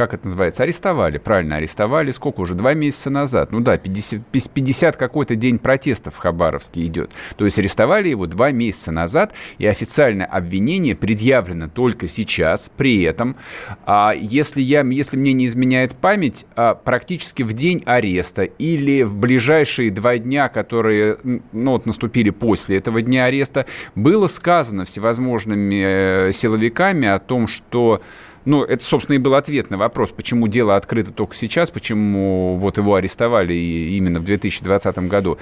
как 0.00 0.14
это 0.14 0.24
называется, 0.24 0.62
арестовали, 0.62 1.18
правильно, 1.18 1.56
арестовали, 1.56 2.10
сколько 2.10 2.40
уже, 2.40 2.54
два 2.54 2.72
месяца 2.72 3.10
назад, 3.10 3.52
ну 3.52 3.60
да, 3.60 3.76
50, 3.76 4.22
50 4.54 4.96
какой-то 4.96 5.36
день 5.36 5.58
протестов 5.58 6.14
в 6.14 6.18
Хабаровске 6.18 6.86
идет, 6.86 7.12
то 7.36 7.44
есть 7.44 7.58
арестовали 7.58 8.08
его 8.08 8.26
два 8.26 8.50
месяца 8.50 8.92
назад, 8.92 9.34
и 9.58 9.66
официальное 9.66 10.24
обвинение 10.24 10.96
предъявлено 10.96 11.68
только 11.68 12.08
сейчас, 12.08 12.70
при 12.74 13.02
этом, 13.02 13.36
а, 13.84 14.14
если, 14.18 14.62
я, 14.62 14.80
если 14.84 15.18
мне 15.18 15.34
не 15.34 15.44
изменяет 15.44 15.94
память, 15.94 16.46
а, 16.56 16.76
практически 16.76 17.42
в 17.42 17.52
день 17.52 17.82
ареста 17.84 18.44
или 18.44 19.02
в 19.02 19.18
ближайшие 19.18 19.90
два 19.90 20.16
дня, 20.16 20.48
которые 20.48 21.18
ну, 21.52 21.72
вот 21.72 21.84
наступили 21.84 22.30
после 22.30 22.78
этого 22.78 23.02
дня 23.02 23.26
ареста, 23.26 23.66
было 23.94 24.28
сказано 24.28 24.86
всевозможными 24.86 26.28
э, 26.28 26.32
силовиками 26.32 27.06
о 27.06 27.18
том, 27.18 27.46
что 27.46 28.00
ну, 28.44 28.62
это, 28.64 28.82
собственно, 28.82 29.16
и 29.16 29.18
был 29.18 29.34
ответ 29.34 29.70
на 29.70 29.76
вопрос, 29.76 30.10
почему 30.10 30.48
дело 30.48 30.76
открыто 30.76 31.12
только 31.12 31.34
сейчас, 31.34 31.70
почему 31.70 32.54
вот 32.54 32.78
его 32.78 32.94
арестовали 32.94 33.54
именно 33.54 34.20
в 34.20 34.24
2020 34.24 34.98
году, 35.00 35.38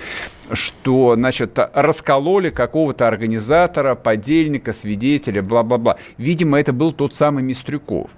что, 0.53 1.15
значит, 1.15 1.59
раскололи 1.75 2.51
какого-то 2.51 3.07
организатора, 3.07 3.95
подельника, 3.95 4.73
свидетеля, 4.73 5.43
бла-бла-бла. 5.43 5.99
Видимо, 6.17 6.59
это 6.59 6.73
был 6.73 6.93
тот 6.93 7.15
самый 7.15 7.43
Мистрюков. 7.43 8.11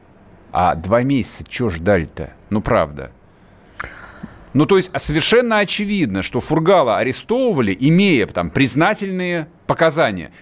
А 0.53 0.75
два 0.75 1.03
месяца 1.03 1.45
что 1.49 1.71
ждали-то? 1.71 2.33
Ну, 2.49 2.61
правда. 2.61 3.13
Ну, 4.53 4.67
то 4.67 4.77
есть 4.77 4.91
совершенно 4.97 5.59
очевидно, 5.59 6.23
что 6.23 6.41
Фургала 6.41 6.97
арестовывали, 6.97 7.77
имея 7.79 8.27
там 8.27 8.51
признательные 8.51 9.47
показания. 9.67 10.33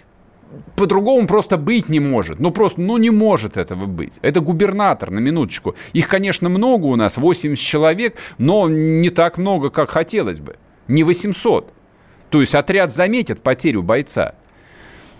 По-другому 0.76 1.26
просто 1.26 1.56
быть 1.56 1.88
не 1.88 2.00
может. 2.00 2.40
Ну, 2.40 2.50
просто, 2.50 2.80
ну, 2.80 2.96
не 2.96 3.10
может 3.10 3.56
этого 3.56 3.86
быть. 3.86 4.14
Это 4.22 4.40
губернатор, 4.40 5.10
на 5.10 5.18
минуточку. 5.18 5.74
Их, 5.92 6.08
конечно, 6.08 6.48
много 6.48 6.86
у 6.86 6.96
нас, 6.96 7.16
80 7.16 7.58
человек, 7.58 8.16
но 8.38 8.68
не 8.68 9.10
так 9.10 9.38
много, 9.38 9.70
как 9.70 9.90
хотелось 9.90 10.40
бы. 10.40 10.56
Не 10.86 11.04
800. 11.04 11.72
То 12.30 12.40
есть 12.40 12.54
отряд 12.54 12.92
заметит 12.92 13.40
потерю 13.40 13.82
бойца. 13.82 14.34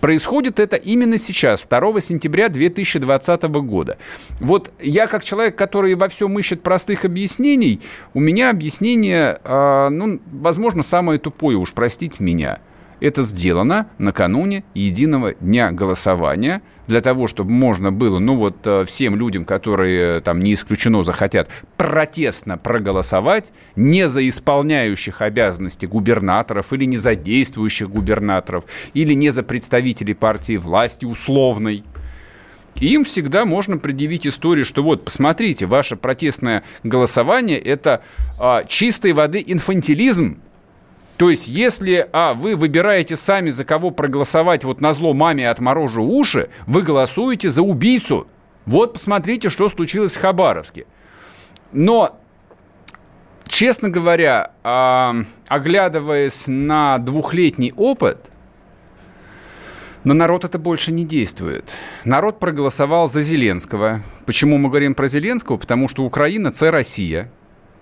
Происходит 0.01 0.61
это 0.61 0.77
именно 0.77 1.17
сейчас, 1.17 1.61
2 1.61 1.99
сентября 1.99 2.47
2020 2.47 3.43
года. 3.43 3.97
Вот 4.39 4.71
я 4.79 5.07
как 5.07 5.25
человек, 5.25 5.57
который 5.57 5.93
во 5.95 6.07
всем 6.07 6.39
ищет 6.39 6.63
простых 6.63 7.03
объяснений, 7.03 7.81
у 8.13 8.21
меня 8.21 8.49
объяснение, 8.49 9.39
э, 9.43 9.89
ну, 9.89 10.21
возможно, 10.31 10.83
самое 10.83 11.19
тупое, 11.19 11.57
уж 11.57 11.73
простите 11.73 12.23
меня– 12.23 12.59
это 12.99 13.23
сделано 13.23 13.87
накануне 13.97 14.63
единого 14.73 15.33
дня 15.33 15.71
голосования 15.71 16.61
для 16.87 17.01
того, 17.01 17.27
чтобы 17.27 17.51
можно 17.51 17.91
было, 17.91 18.19
ну 18.19 18.35
вот 18.35 18.65
э, 18.65 18.85
всем 18.85 19.15
людям, 19.15 19.45
которые 19.45 20.17
э, 20.17 20.21
там 20.21 20.39
не 20.39 20.53
исключено 20.53 21.03
захотят 21.03 21.49
протестно 21.77 22.57
проголосовать, 22.57 23.53
не 23.75 24.07
за 24.09 24.27
исполняющих 24.27 25.21
обязанности 25.21 25.85
губернаторов 25.85 26.73
или 26.73 26.85
не 26.85 26.97
за 26.97 27.15
действующих 27.15 27.89
губернаторов, 27.89 28.65
или 28.93 29.13
не 29.13 29.29
за 29.29 29.43
представителей 29.43 30.15
партии 30.15 30.57
власти 30.57 31.05
условной, 31.05 31.83
им 32.75 33.03
всегда 33.03 33.45
можно 33.45 33.77
предъявить 33.77 34.25
историю, 34.25 34.65
что 34.65 34.83
вот, 34.83 35.03
посмотрите, 35.03 35.65
ваше 35.65 35.95
протестное 35.95 36.63
голосование– 36.83 37.59
это 37.59 38.01
а, 38.39 38.63
чистой 38.63 39.11
воды 39.11 39.43
инфантилизм, 39.45 40.39
то 41.19 41.29
есть, 41.29 41.49
если 41.49 42.07
а, 42.13 42.33
вы 42.33 42.55
выбираете 42.55 43.17
сами, 43.17 43.49
за 43.49 43.65
кого 43.65 43.91
проголосовать, 43.91 44.63
вот 44.63 44.79
на 44.79 44.93
зло 44.93 45.13
маме 45.13 45.49
отморожу 45.49 46.01
уши, 46.01 46.47
вы 46.65 46.81
голосуете 46.81 47.49
за 47.49 47.61
убийцу. 47.61 48.25
Вот 48.65 48.93
посмотрите, 48.93 49.49
что 49.49 49.67
случилось 49.67 50.15
в 50.15 50.21
Хабаровске. 50.21 50.85
Но, 51.73 52.17
честно 53.49 53.89
говоря, 53.89 54.53
э, 54.63 55.23
оглядываясь 55.49 56.45
на 56.47 56.97
двухлетний 56.99 57.73
опыт, 57.75 58.31
на 60.05 60.13
народ 60.13 60.45
это 60.45 60.57
больше 60.57 60.93
не 60.93 61.03
действует. 61.03 61.75
Народ 62.05 62.39
проголосовал 62.39 63.09
за 63.09 63.19
Зеленского. 63.19 64.03
Почему 64.25 64.57
мы 64.57 64.69
говорим 64.69 64.95
про 64.95 65.09
Зеленского? 65.09 65.57
Потому 65.57 65.89
что 65.89 66.05
Украина– 66.05 66.47
это 66.55 66.71
Россия. 66.71 67.29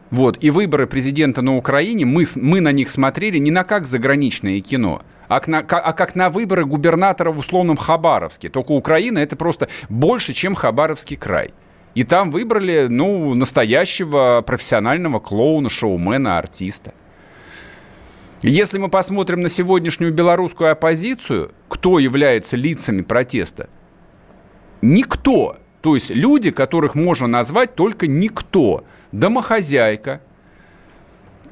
Вот, 0.10 0.38
и 0.40 0.50
выборы 0.52 0.88
президента 0.88 1.42
на 1.42 1.58
Украине, 1.58 2.06
мы, 2.06 2.24
мы 2.36 2.62
на 2.62 2.72
них 2.72 2.90
смотрели 2.90 3.38
не 3.40 3.52
на 3.52 3.64
как 3.64 3.86
заграничное 3.86 4.60
кино, 4.62 5.02
а, 5.28 5.42
на, 5.48 5.60
а 5.60 5.94
как 5.94 6.16
на 6.16 6.30
выборы 6.30 6.66
губернатора 6.66 7.32
в 7.32 7.40
условном 7.40 7.76
Хабаровске. 7.76 8.50
Только 8.50 8.72
Украина 8.72 9.20
это 9.20 9.36
просто 9.36 9.68
больше, 9.90 10.34
чем 10.34 10.56
Хабаровский 10.56 11.18
край. 11.18 11.52
И 11.94 12.04
там 12.04 12.32
выбрали, 12.32 12.88
ну, 12.90 13.34
настоящего 13.34 14.42
профессионального 14.42 15.20
клоуна, 15.20 15.70
шоумена, 15.70 16.38
артиста. 16.38 16.94
Если 18.44 18.78
мы 18.78 18.88
посмотрим 18.88 19.42
на 19.42 19.50
сегодняшнюю 19.50 20.14
белорусскую 20.14 20.72
оппозицию, 20.72 21.52
кто 21.68 22.00
является 22.00 22.56
лицами 22.56 23.02
протеста? 23.02 23.68
Никто. 24.82 25.58
То 25.82 25.96
есть 25.96 26.12
люди, 26.12 26.52
которых 26.52 26.94
можно 26.94 27.28
назвать 27.28 27.76
только 27.76 28.08
никто– 28.08 28.86
домохозяйка, 29.12 30.22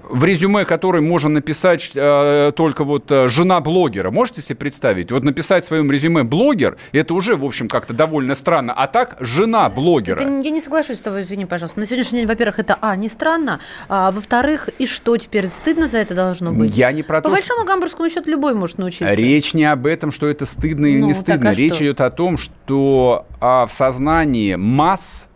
в 0.10 0.24
резюме 0.24 0.66
которой 0.66 1.02
можно 1.02 1.30
написать 1.30 1.92
э, 1.96 2.52
только 2.56 2.84
вот 2.84 3.12
э, 3.12 3.28
жена 3.28 3.60
блогера. 3.60 4.12
Можете 4.12 4.42
себе 4.42 4.58
представить? 4.58 5.12
Вот 5.12 5.24
написать 5.24 5.64
в 5.64 5.68
своем 5.68 5.92
резюме 5.92 6.24
блогер, 6.24 6.78
это 6.92 7.14
уже, 7.14 7.36
в 7.36 7.46
общем, 7.46 7.68
как-то 7.68 7.94
довольно 7.94 8.36
странно. 8.36 8.74
А 8.74 8.88
так 8.88 9.18
жена 9.20 9.70
блогера. 9.70 10.20
Это, 10.20 10.42
я 10.42 10.52
не 10.52 10.62
соглашусь 10.62 10.98
с 10.98 11.02
тобой, 11.02 11.22
извини, 11.22 11.46
пожалуйста. 11.46 11.80
На 11.80 11.86
сегодняшний 11.86 12.20
день, 12.20 12.28
во-первых, 12.28 12.60
это, 12.60 12.78
а, 12.82 12.96
не 12.96 13.10
странно, 13.10 13.60
а, 13.90 14.12
во-вторых, 14.12 14.70
и 14.78 14.86
что 14.86 15.18
теперь? 15.18 15.48
Стыдно 15.48 15.88
за 15.88 16.00
это 16.00 16.14
должно 16.14 16.52
быть? 16.52 16.76
Я 16.76 16.92
не 16.92 17.04
про 17.04 17.22
По 17.22 17.30
то, 17.30 17.36
большому 17.36 17.62
что... 17.62 17.68
гамбургскому 17.68 18.10
счету 18.10 18.30
любой 18.30 18.54
может 18.54 18.78
научиться. 18.78 19.12
Речь 19.14 19.54
не 19.54 19.66
об 19.66 19.86
этом, 19.86 20.12
что 20.12 20.28
это 20.28 20.46
стыдно 20.46 20.86
или 20.86 21.00
ну, 21.00 21.08
не 21.08 21.14
стыдно. 21.14 21.50
а 21.50 21.54
Речь 21.54 21.76
что? 21.76 21.84
идет 21.84 22.02
о 22.02 22.10
том, 22.12 22.38
что 22.38 23.26
а, 23.40 23.66
в 23.66 23.74
сознании 23.74 24.56
масс 24.56 25.30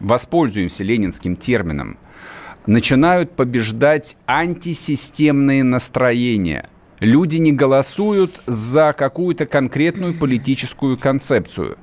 воспользуемся 0.00 0.84
ленинским 0.84 1.36
термином, 1.36 1.98
начинают 2.66 3.32
побеждать 3.32 4.16
антисистемные 4.26 5.64
настроения. 5.64 6.68
Люди 7.00 7.36
не 7.36 7.52
голосуют 7.52 8.40
за 8.46 8.92
какую-то 8.96 9.46
конкретную 9.46 10.14
политическую 10.14 10.98
концепцию. 10.98 11.78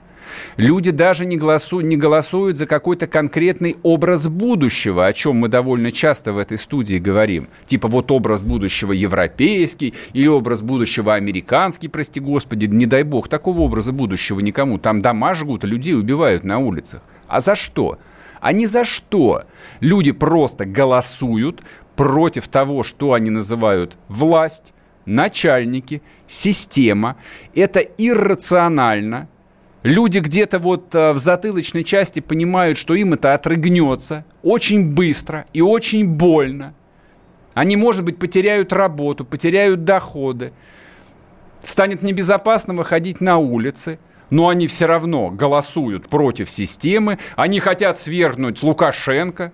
Люди 0.58 0.91
даже 0.91 1.25
не 1.25 1.38
голосуют, 1.38 1.86
не 1.86 1.97
голосуют 1.97 2.58
за 2.58 2.65
какой-то 2.65 3.08
конкретный 3.08 3.78
образ 3.84 4.28
будущего, 4.28 5.06
о 5.06 5.13
чем 5.13 5.38
мы 5.38 5.47
довольно 5.47 5.91
часто 5.91 6.34
в 6.34 6.38
этой 6.38 6.58
студии 6.58 6.97
говорим. 6.97 7.47
Типа 7.67 7.88
вот 7.88 8.12
образ 8.12 8.43
будущего 8.43 8.91
европейский 8.91 9.93
или 10.13 10.28
образ 10.28 10.62
будущего 10.62 11.13
американский, 11.13 11.88
прости 11.88 12.19
господи, 12.19 12.65
не 12.65 12.86
дай 12.86 13.04
бог, 13.04 13.28
такого 13.28 13.62
образа 13.62 13.91
будущего 13.91 14.39
никому. 14.39 14.78
Там 14.78 15.01
дома 15.01 15.36
жгут, 15.36 15.63
а 15.63 15.67
людей 15.67 15.95
убивают 15.95 16.43
на 16.43 16.60
улицах. 16.60 17.01
А 17.28 17.40
за 17.42 17.56
что? 17.56 17.98
А 18.40 18.52
не 18.52 18.68
за 18.68 18.86
что. 18.86 19.44
Люди 19.80 20.12
просто 20.12 20.66
голосуют 20.66 21.62
против 21.96 22.48
того, 22.48 22.84
что 22.84 23.14
они 23.14 23.30
называют 23.30 23.98
власть, 24.08 24.74
начальники, 25.06 26.02
система. 26.28 27.18
Это 27.54 27.80
иррационально. 27.80 29.30
Люди 29.84 30.20
где-то 30.20 30.60
вот 30.60 30.94
э, 30.96 31.14
в 31.14 31.18
затылочной 31.18 31.84
части 31.84 32.20
понимают, 32.20 32.78
что 32.78 32.96
им 32.96 33.14
это 33.14 33.36
отрыгнется 33.36 34.26
очень 34.42 34.94
быстро 34.94 35.46
и 35.54 35.62
очень 35.62 36.08
больно. 36.08 36.74
Они, 37.54 37.76
может 37.76 38.04
быть, 38.04 38.18
потеряют 38.18 38.74
работу, 38.74 39.26
потеряют 39.26 39.86
доходы. 39.86 40.54
Станет 41.64 42.02
небезопасно 42.02 42.74
выходить 42.74 43.22
на 43.22 43.38
улицы– 43.38 44.00
но 44.36 44.50
они 44.50 44.67
все 44.67 44.86
равно 44.86 45.30
голосуют 45.30 46.10
против 46.10 46.50
системы, 46.50 47.19
они 47.38 47.62
хотят 47.62 47.98
свергнуть 47.98 48.62
Лукашенко, 48.63 49.54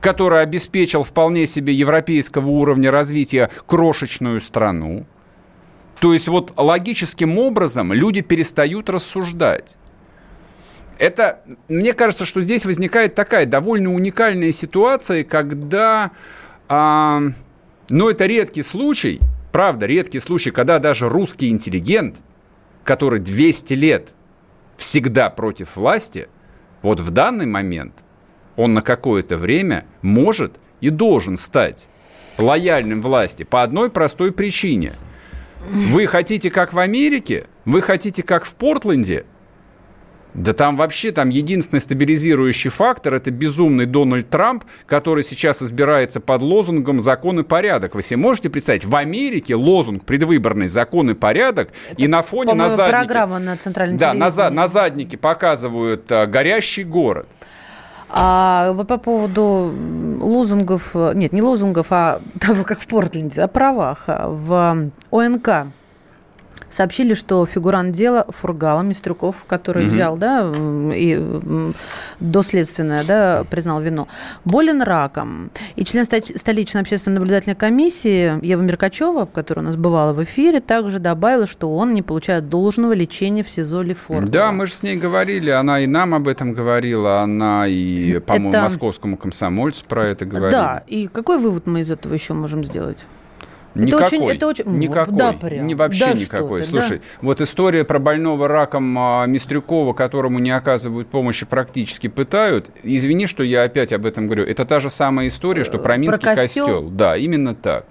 который 0.00 0.40
обеспечил 0.40 1.02
вполне 1.02 1.46
себе 1.46 1.74
европейского 1.74 2.48
уровня 2.48 2.90
развития 2.90 3.50
крошечную 3.66 4.40
страну. 4.40 5.04
То 6.00 6.14
есть 6.14 6.28
вот 6.28 6.54
логическим 6.56 7.38
образом 7.38 7.92
люди 7.92 8.22
перестают 8.22 8.88
рассуждать. 8.88 9.76
Это, 10.96 11.42
мне 11.68 11.92
кажется, 11.92 12.24
что 12.24 12.40
здесь 12.40 12.64
возникает 12.64 13.14
такая 13.14 13.44
довольно 13.44 13.92
уникальная 13.92 14.52
ситуация, 14.52 15.24
когда, 15.24 16.12
а, 16.70 17.20
ну 17.90 18.08
это 18.08 18.24
редкий 18.24 18.62
случай, 18.62 19.20
правда, 19.52 19.84
редкий 19.84 20.20
случай, 20.20 20.52
когда 20.52 20.78
даже 20.78 21.06
русский 21.06 21.50
интеллигент– 21.50 22.16
который 22.86 23.20
200 23.20 23.74
лет 23.74 24.14
всегда 24.78 25.28
против 25.28 25.76
власти, 25.76 26.28
вот 26.82 27.00
в 27.00 27.10
данный 27.10 27.46
момент 27.46 27.92
он 28.54 28.72
на 28.72 28.80
какое-то 28.80 29.36
время 29.36 29.84
может 30.00 30.54
и 30.80 30.88
должен 30.88 31.36
стать 31.36 31.88
лояльным 32.38 33.02
власти 33.02 33.42
по 33.42 33.62
одной 33.62 33.90
простой 33.90 34.32
причине. 34.32 34.92
Вы 35.68 36.06
хотите 36.06 36.48
как 36.48 36.72
в 36.72 36.78
Америке, 36.78 37.48
вы 37.64 37.82
хотите 37.82 38.22
как 38.22 38.44
в 38.44 38.54
Портленде– 38.54 39.26
да 40.36 40.52
там 40.52 40.76
вообще 40.76 41.12
там 41.12 41.30
единственный 41.30 41.80
стабилизирующий 41.80 42.70
фактор– 42.70 43.14
это 43.14 43.30
безумный 43.30 43.86
Дональд 43.86 44.28
Трамп, 44.28 44.64
который 44.86 45.24
сейчас 45.24 45.62
избирается 45.62 46.20
под 46.20 46.42
лозунгом 46.42 47.00
«закон 47.00 47.40
и 47.40 47.42
порядок». 47.42 47.94
Вы 47.94 48.02
себе 48.02 48.18
можете 48.18 48.50
представить, 48.50 48.84
в 48.84 48.94
Америке 48.94 49.54
лозунг 49.54 50.04
предвыборный 50.04 50.68
«закон 50.68 51.10
и 51.10 51.14
порядок» 51.14 51.70
это, 51.90 52.02
и 52.02 52.06
на 52.06 52.20
фоне 52.20 52.52
на 52.52 52.68
заднике… 52.68 52.98
программа 52.98 53.38
на 53.38 53.56
центральном 53.56 53.96
Да, 53.96 54.12
на, 54.12 54.30
на 54.50 54.68
заднике 54.68 55.16
показывают 55.16 56.12
а, 56.12 56.26
горящий 56.26 56.84
город. 56.84 57.26
А 58.10 58.74
по 58.84 58.98
поводу 58.98 59.74
лозунгов, 60.20 60.94
нет, 60.94 61.32
не 61.32 61.40
лозунгов, 61.40 61.86
а 61.90 62.20
того, 62.40 62.64
как 62.64 62.80
в 62.80 62.86
Портленде, 62.86 63.40
о 63.40 63.48
правах 63.48 64.04
в 64.06 64.90
ОНК 65.10 65.48
сообщили, 66.68 67.14
что 67.14 67.44
фигурант 67.46 67.92
дела 67.92 68.26
Фургала 68.28 68.82
Мистрюков, 68.82 69.44
который 69.46 69.86
угу. 69.86 69.94
взял, 69.94 70.16
да, 70.16 70.52
и 70.94 71.72
доследственное, 72.20 73.04
да, 73.04 73.44
признал 73.48 73.80
вину, 73.80 74.08
болен 74.44 74.82
раком. 74.82 75.50
И 75.76 75.84
член 75.84 76.04
столичной 76.04 76.80
общественной 76.80 77.18
наблюдательной 77.18 77.56
комиссии 77.56 78.44
Ева 78.44 78.62
Меркачева, 78.62 79.26
которая 79.26 79.64
у 79.64 79.66
нас 79.68 79.76
бывала 79.76 80.12
в 80.12 80.22
эфире, 80.24 80.60
также 80.60 80.98
добавила, 80.98 81.46
что 81.46 81.74
он 81.74 81.94
не 81.94 82.02
получает 82.02 82.48
должного 82.48 82.92
лечения 82.92 83.42
в 83.42 83.50
СИЗО 83.50 83.82
Лефорт. 83.82 84.30
Да, 84.30 84.52
мы 84.52 84.66
же 84.66 84.74
с 84.74 84.82
ней 84.82 84.96
говорили, 84.96 85.50
она 85.50 85.80
и 85.80 85.86
нам 85.86 86.14
об 86.14 86.28
этом 86.28 86.52
говорила, 86.52 87.20
она 87.20 87.66
и, 87.66 88.18
по-моему, 88.18 88.48
это... 88.50 88.62
московскому 88.62 89.16
комсомольцу 89.16 89.84
про 89.86 90.06
это 90.06 90.24
говорила. 90.24 90.50
Да, 90.50 90.82
и 90.86 91.08
какой 91.08 91.38
вывод 91.38 91.66
мы 91.66 91.80
из 91.80 91.90
этого 91.90 92.14
еще 92.14 92.34
можем 92.34 92.64
сделать? 92.64 92.98
Никакой. 93.76 94.06
Это 94.06 94.16
очень, 94.16 94.36
это 94.36 94.46
очень... 94.46 94.78
Никакой. 94.78 95.14
Да, 95.14 95.32
прям. 95.32 95.66
Не, 95.66 95.74
вообще 95.74 96.06
да 96.06 96.12
никакой. 96.12 96.60
Ты, 96.60 96.66
Слушай, 96.66 96.98
да? 96.98 97.04
вот 97.20 97.40
история 97.40 97.84
про 97.84 97.98
больного 97.98 98.48
раком 98.48 98.98
а, 98.98 99.26
Мистрюкова, 99.26 99.92
которому 99.92 100.38
не 100.38 100.50
оказывают 100.50 101.08
помощи, 101.08 101.44
практически 101.44 102.08
пытают. 102.08 102.70
Извини, 102.82 103.26
что 103.26 103.42
я 103.42 103.64
опять 103.64 103.92
об 103.92 104.06
этом 104.06 104.26
говорю. 104.26 104.44
Это 104.44 104.64
та 104.64 104.80
же 104.80 104.88
самая 104.88 105.28
история, 105.28 105.64
что 105.64 105.78
про 105.78 105.96
Минский 105.96 106.22
про 106.22 106.36
костел. 106.36 106.66
костел. 106.66 106.88
Да, 106.90 107.16
именно 107.16 107.54
так. 107.54 107.86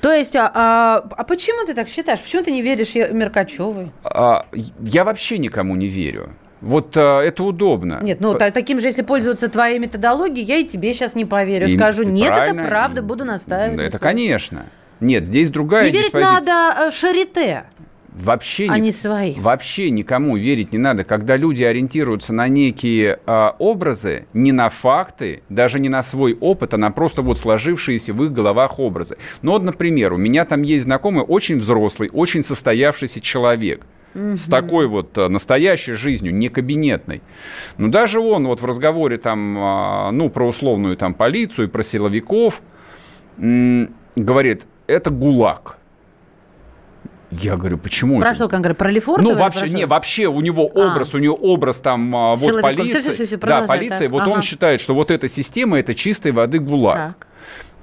То 0.00 0.12
есть, 0.12 0.36
а, 0.36 0.50
а, 0.54 1.04
а 1.10 1.24
почему 1.24 1.66
ты 1.66 1.74
так 1.74 1.88
считаешь? 1.88 2.20
Почему 2.20 2.44
ты 2.44 2.52
не 2.52 2.62
веришь 2.62 2.94
Меркачевой? 2.94 3.90
А, 4.04 4.46
я 4.80 5.02
вообще 5.02 5.38
никому 5.38 5.74
не 5.74 5.88
верю. 5.88 6.30
Вот 6.60 6.96
а, 6.96 7.20
это 7.20 7.42
удобно. 7.42 8.00
Нет, 8.02 8.20
ну 8.20 8.32
По... 8.32 8.50
таким 8.50 8.80
же, 8.80 8.86
если 8.86 9.02
пользоваться 9.02 9.48
твоей 9.48 9.78
методологией, 9.78 10.46
я 10.46 10.58
и 10.58 10.64
тебе 10.64 10.94
сейчас 10.94 11.16
не 11.16 11.24
поверю. 11.24 11.66
И, 11.66 11.76
Скажу, 11.76 12.04
нет, 12.04 12.32
это 12.36 12.54
правда, 12.54 13.02
буду 13.02 13.24
настаивать. 13.24 13.80
Это, 13.80 13.98
конечно. 13.98 14.66
Нет, 15.00 15.24
здесь 15.24 15.50
другая 15.50 15.88
И 15.88 15.92
верить 15.92 16.06
диспозиция. 16.06 16.32
надо 16.32 16.88
э, 16.88 16.90
Шарите. 16.90 17.64
Вообще, 18.16 18.66
а 18.70 18.78
ни, 18.78 18.84
не 18.84 18.90
свои. 18.92 19.34
вообще 19.34 19.90
никому 19.90 20.38
верить 20.38 20.72
не 20.72 20.78
надо. 20.78 21.04
Когда 21.04 21.36
люди 21.36 21.62
ориентируются 21.62 22.32
на 22.32 22.48
некие 22.48 23.18
э, 23.26 23.50
образы, 23.58 24.26
не 24.32 24.52
на 24.52 24.70
факты, 24.70 25.42
даже 25.50 25.78
не 25.78 25.90
на 25.90 26.02
свой 26.02 26.32
опыт, 26.32 26.72
а 26.72 26.78
на 26.78 26.90
просто 26.90 27.20
вот 27.20 27.36
сложившиеся 27.36 28.14
в 28.14 28.24
их 28.24 28.32
головах 28.32 28.78
образы. 28.78 29.18
Ну 29.42 29.52
вот, 29.52 29.62
например, 29.62 30.14
у 30.14 30.16
меня 30.16 30.46
там 30.46 30.62
есть 30.62 30.84
знакомый 30.84 31.24
очень 31.24 31.58
взрослый, 31.58 32.08
очень 32.10 32.42
состоявшийся 32.42 33.20
человек 33.20 33.84
с 34.16 34.48
такой 34.48 34.86
вот 34.86 35.18
э, 35.18 35.28
настоящей 35.28 35.92
жизнью, 35.92 36.34
не 36.34 36.48
кабинетной. 36.48 37.20
Ну, 37.76 37.88
даже 37.88 38.18
он 38.20 38.46
вот 38.46 38.62
в 38.62 38.64
разговоре 38.64 39.18
там, 39.18 39.56
а, 39.58 40.10
ну, 40.10 40.30
про 40.30 40.48
условную 40.48 40.96
там 40.96 41.12
полицию, 41.12 41.68
про 41.68 41.82
силовиков, 41.82 42.62
говорит, 43.36 44.66
это 44.86 45.10
ГУЛАГ. 45.10 45.76
Я 47.30 47.56
говорю, 47.56 47.78
почему? 47.78 48.20
Про 48.20 48.28
это? 48.28 48.36
что 48.36 48.48
конкретно? 48.48 48.78
Про 48.78 48.90
Лефортово? 48.90 49.32
Ну, 49.32 49.34
вообще, 49.34 49.68
не, 49.68 49.84
вообще 49.84 50.26
у 50.26 50.40
него 50.40 50.70
а. 50.74 50.78
образ, 50.78 51.12
а. 51.12 51.16
у 51.16 51.20
него 51.20 51.34
образ 51.34 51.80
там, 51.80 52.14
а, 52.14 52.36
вот 52.36 52.60
полиция. 52.60 53.00
Все, 53.00 53.12
все, 53.12 53.26
все, 53.26 53.36
да, 53.36 53.62
полиция, 53.62 54.08
вот 54.08 54.22
ага. 54.22 54.30
он 54.30 54.42
считает, 54.42 54.80
что 54.80 54.94
вот 54.94 55.10
эта 55.10 55.28
система, 55.28 55.78
это 55.78 55.94
чистой 55.94 56.32
воды 56.32 56.58
ГУЛАГ. 56.58 56.94
Так. 56.94 57.26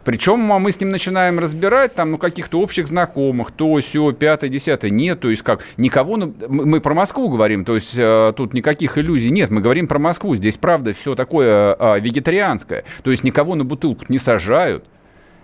Причем 0.04 0.52
а 0.52 0.60
мы 0.60 0.72
с 0.72 0.80
ним 0.80 0.90
начинаем 0.90 1.40
разбирать 1.40 1.94
там, 1.94 2.12
ну, 2.12 2.18
каких-то 2.18 2.60
общих 2.60 2.88
знакомых, 2.88 3.52
то, 3.52 3.78
все, 3.78 4.12
пятое, 4.12 4.50
десятое. 4.50 4.92
Нет, 4.92 5.22
то 5.22 5.30
есть 5.30 5.44
как, 5.44 5.64
никого, 5.78 6.18
мы 6.18 6.82
про 6.82 6.94
Москву 6.94 7.30
говорим, 7.30 7.64
то 7.64 7.76
есть 7.76 7.96
э, 7.98 8.34
тут 8.36 8.54
никаких 8.54 8.98
иллюзий 8.98 9.32
нет, 9.32 9.50
мы 9.50 9.62
говорим 9.62 9.88
про 9.88 10.00
Москву, 10.00 10.36
здесь, 10.36 10.58
правда, 10.58 10.94
все 10.94 11.16
такое 11.16 11.76
э, 11.80 12.00
вегетарианское, 12.02 12.84
то 13.02 13.12
есть 13.12 13.24
никого 13.24 13.56
на 13.56 13.64
бутылку 13.64 14.06
не 14.10 14.18
сажают, 14.18 14.84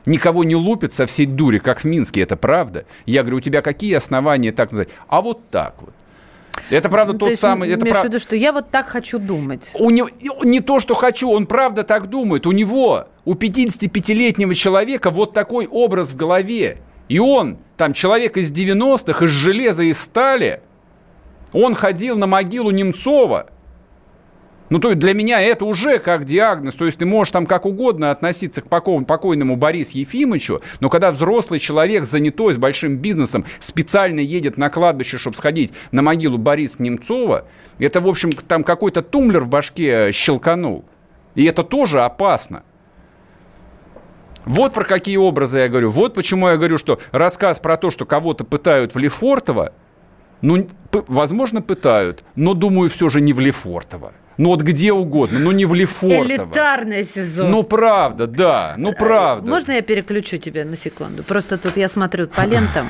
никого 0.06 0.44
не 0.44 0.56
лупят 0.56 0.94
со 0.94 1.06
всей 1.06 1.26
дури, 1.26 1.60
как 1.60 1.82
в 1.82 1.84
Минске, 1.86 2.22
это 2.22 2.36
правда. 2.36 2.86
Я 3.06 3.22
говорю, 3.22 3.38
у 3.38 3.42
тебя 3.42 3.62
какие 3.62 3.94
основания 3.94 4.52
так 4.52 4.72
называть? 4.72 4.90
А 5.08 5.22
вот 5.22 5.50
так 5.50 5.76
вот. 5.80 5.94
Это 6.70 6.90
правда 6.90 7.14
ну, 7.14 7.20
тот 7.20 7.28
то 7.28 7.32
есть, 7.32 7.42
самый. 7.42 7.70
Это 7.70 7.86
прав... 7.86 8.02
в 8.02 8.04
виду, 8.06 8.20
что 8.20 8.36
я 8.36 8.52
вот 8.52 8.70
так 8.70 8.88
хочу 8.88 9.18
думать. 9.18 9.72
У 9.80 9.90
него 9.90 10.10
не 10.44 10.60
то, 10.60 10.80
что 10.80 10.94
хочу, 10.94 11.30
он 11.30 11.48
правда 11.48 11.84
так 11.84 12.08
думает. 12.08 12.46
У 12.46 12.52
него, 12.52 13.08
у 13.26 13.34
55-летнего 13.34 14.54
человека 14.54 15.10
вот 15.10 15.34
такой 15.34 15.68
образ 15.68 16.12
в 16.12 16.16
голове. 16.16 16.78
И 17.08 17.18
он, 17.18 17.58
там, 17.78 17.94
человек 17.94 18.38
из 18.38 18.52
90-х, 18.52 19.26
из 19.26 19.32
железа 19.32 19.84
и 19.84 19.94
стали, 19.94 20.62
он 21.54 21.74
ходил 21.74 22.18
на 22.18 22.28
могилу 22.28 22.72
Немцова– 22.72 23.48
ну, 24.69 24.79
то 24.79 24.89
есть 24.89 24.99
для 24.99 25.13
меня 25.13 25.41
это 25.41 25.65
уже 25.65 25.99
как 25.99 26.25
диагноз. 26.25 26.75
То 26.75 26.86
есть 26.86 26.99
ты 26.99 27.05
можешь 27.05 27.32
там 27.32 27.45
как 27.45 27.65
угодно 27.65 28.12
относиться 28.12 28.62
к 28.62 28.67
покойному 28.67 29.55
Борису 29.55 29.97
Ефимовичу, 29.97 30.60
но 30.79 30.89
когда 30.89 31.12
взрослый 31.12 31.60
человек, 31.60 32.05
занятой 32.05 32.53
с 32.53 32.58
большим 32.58 32.97
бизнесом, 32.97 33.45
специально 33.60 34.19
едет 34.19 34.58
на 34.58 34.69
кладбище, 34.69 35.17
чтобы 35.17 35.38
сходить 35.38 35.73
на 35.91 36.01
могилу 36.01 36.38
Бориса 36.38 36.82
Немцова, 36.84 37.45
это, 37.79 38.01
в 38.01 38.08
общем, 38.08 38.32
там 38.32 38.63
какой-то 38.63 39.01
тумблер 39.01 39.43
в 39.43 39.47
башке 39.47 40.12
щелканул. 40.12 40.86
И 41.36 41.45
это 41.45 41.63
тоже 41.63 42.01
опасно. 42.01 42.63
Вот 44.45 44.73
про 44.73 44.84
какие 44.84 45.17
образы 45.17 45.60
я 45.60 45.69
говорю. 45.69 45.89
Вот 45.89 46.13
почему 46.13 46.49
я 46.49 46.58
говорю, 46.58 46.77
что 46.77 46.99
рассказ 47.12 47.60
про 47.60 47.77
то, 47.77 47.91
что 47.91 48.05
кого-то 48.05 48.43
пытают 48.43 48.95
в 48.95 48.97
Лефортово, 48.97 49.73
ну, 50.41 50.67
возможно, 50.91 51.62
пытают, 51.62 52.23
но, 52.36 52.53
думаю, 52.53 52.89
все 52.89 53.10
же 53.10 53.21
не 53.21 53.34
в 53.34 53.39
Лефортово. 53.39 54.13
Ну 54.39 54.52
вот 54.52 54.62
где 54.62 54.93
угодно, 54.93 55.38
ну 55.38 55.52
не 55.52 55.65
в 55.65 55.73
Лефортово. 55.73 56.23
Элитарный 56.23 57.04
сезон. 57.04 57.52
Ну 57.52 57.63
правда, 57.63 58.25
да, 58.25 58.75
ну 58.78 58.93
правда. 58.93 59.45
Можно 59.45 59.73
я 59.73 59.82
переключу 59.82 60.38
тебя 60.38 60.63
на 60.63 60.78
секунду? 60.78 61.23
Просто 61.23 61.58
тут 61.58 61.75
я 61.75 61.89
смотрю 61.89 62.30
по 62.30 62.45
лентам. 62.45 62.88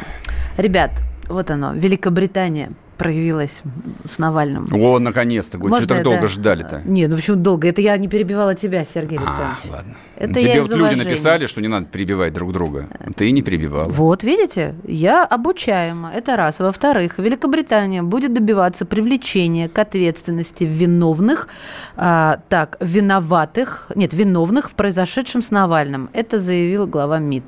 Ребят, 0.58 0.92
вот 1.28 1.50
оно, 1.50 1.74
Великобритания 1.74 2.70
проявилась 3.00 3.64
с 4.08 4.20
Навальным. 4.20 4.68
О, 4.72 5.00
наконец-то, 5.00 5.58
Что 5.58 5.88
так 5.88 6.04
долго 6.04 6.28
ждали-то? 6.28 6.82
Нет, 6.86 7.10
ну 7.10 7.16
почему 7.16 7.38
долго? 7.38 7.68
Это 7.68 7.82
я 7.82 7.98
не 7.98 8.10
перебивала 8.10 8.54
тебя, 8.54 8.84
Сергей 8.84 9.18
а, 9.18 9.22
Александрович. 9.22 9.64
А, 9.70 9.72
ладно. 9.72 9.96
Это 10.18 10.40
Тебе 10.42 10.56
я 10.56 10.62
вот 10.62 10.72
люди 10.72 10.96
написали, 10.96 11.46
что 11.46 11.62
не 11.62 11.70
надо 11.70 11.86
перебивать 11.86 12.34
друг 12.34 12.52
друга. 12.52 12.88
Ты 13.16 13.32
не 13.32 13.42
перебивала. 13.42 13.88
Вот, 13.88 14.24
видите, 14.24 14.76
я 14.84 15.24
обучаема. 15.24 16.12
Это 16.14 16.36
раз. 16.36 16.60
Во-вторых, 16.60 17.18
Великобритания 17.18 18.04
будет 18.04 18.34
добиваться 18.34 18.86
привлечения 18.86 19.70
к 19.70 19.80
ответственности 19.80 20.66
виновных, 20.66 21.48
а, 21.96 22.42
так, 22.50 22.76
виноватых, 22.82 23.88
нет, 23.96 24.14
виновных 24.14 24.70
в 24.70 24.74
произошедшем 24.74 25.42
с 25.42 25.52
Навальным. 25.52 26.10
Это 26.12 26.38
заявил 26.38 26.86
глава 26.86 27.20
МИД. 27.20 27.46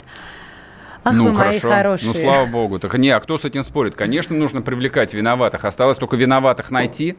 Ах, 1.03 1.13
ну, 1.15 1.29
вы 1.29 1.35
хорошо. 1.35 1.67
мои 1.67 1.77
хорошие. 1.77 2.13
Ну, 2.13 2.19
слава 2.19 2.45
богу. 2.45 2.79
Так 2.79 2.95
не, 2.97 3.09
а 3.09 3.19
кто 3.19 3.37
с 3.37 3.45
этим 3.45 3.63
спорит? 3.63 3.95
Конечно, 3.95 4.35
нужно 4.35 4.61
привлекать 4.61 5.13
виноватых. 5.13 5.65
Осталось 5.65 5.97
только 5.97 6.15
виноватых 6.15 6.69
найти. 6.69 7.15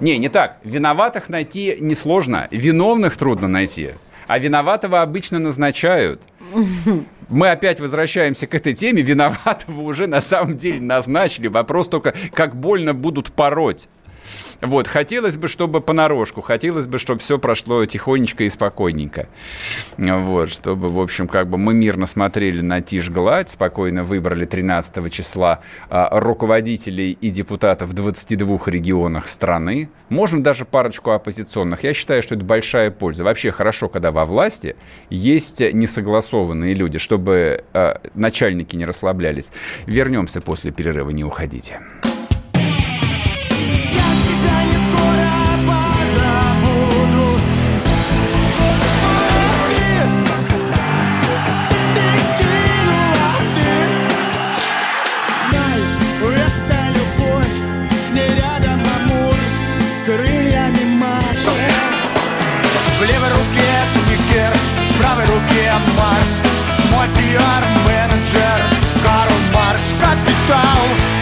Не, 0.00 0.18
не 0.18 0.28
так. 0.28 0.58
Виноватых 0.64 1.28
найти 1.28 1.76
несложно. 1.80 2.48
Виновных 2.50 3.16
трудно 3.16 3.46
найти. 3.48 3.92
А 4.26 4.38
виноватого 4.38 5.02
обычно 5.02 5.38
назначают. 5.38 6.20
Мы 7.28 7.50
опять 7.50 7.80
возвращаемся 7.80 8.46
к 8.46 8.54
этой 8.54 8.74
теме. 8.74 9.02
Виноватого 9.02 9.82
уже 9.82 10.06
на 10.06 10.20
самом 10.20 10.58
деле 10.58 10.80
назначили. 10.80 11.46
Вопрос 11.46 11.88
только, 11.88 12.14
как 12.32 12.56
больно 12.56 12.92
будут 12.92 13.32
пороть. 13.32 13.88
Вот, 14.62 14.86
хотелось 14.86 15.36
бы, 15.36 15.48
чтобы 15.48 15.80
понарошку, 15.80 16.40
хотелось 16.40 16.86
бы, 16.86 17.00
чтобы 17.00 17.18
все 17.18 17.36
прошло 17.38 17.84
тихонечко 17.84 18.44
и 18.44 18.48
спокойненько. 18.48 19.26
Вот, 19.98 20.50
чтобы, 20.50 20.88
в 20.88 21.00
общем, 21.00 21.26
как 21.26 21.48
бы 21.48 21.58
мы 21.58 21.74
мирно 21.74 22.06
смотрели 22.06 22.60
на 22.60 22.80
тишь 22.80 23.10
гладь, 23.10 23.50
спокойно 23.50 24.04
выбрали 24.04 24.44
13 24.44 25.12
числа 25.12 25.60
а, 25.90 26.20
руководителей 26.20 27.18
и 27.20 27.30
депутатов 27.30 27.88
в 27.88 27.92
22 27.92 28.60
регионах 28.66 29.26
страны. 29.26 29.90
Можем 30.08 30.44
даже 30.44 30.64
парочку 30.64 31.10
оппозиционных. 31.10 31.82
Я 31.82 31.92
считаю, 31.92 32.22
что 32.22 32.36
это 32.36 32.44
большая 32.44 32.92
польза. 32.92 33.24
Вообще 33.24 33.50
хорошо, 33.50 33.88
когда 33.88 34.12
во 34.12 34.24
власти 34.24 34.76
есть 35.10 35.60
несогласованные 35.60 36.74
люди, 36.74 36.98
чтобы 36.98 37.64
а, 37.72 38.00
начальники 38.14 38.76
не 38.76 38.84
расслаблялись. 38.84 39.50
Вернемся 39.86 40.40
после 40.40 40.70
перерыва, 40.70 41.10
не 41.10 41.24
уходите. 41.24 41.80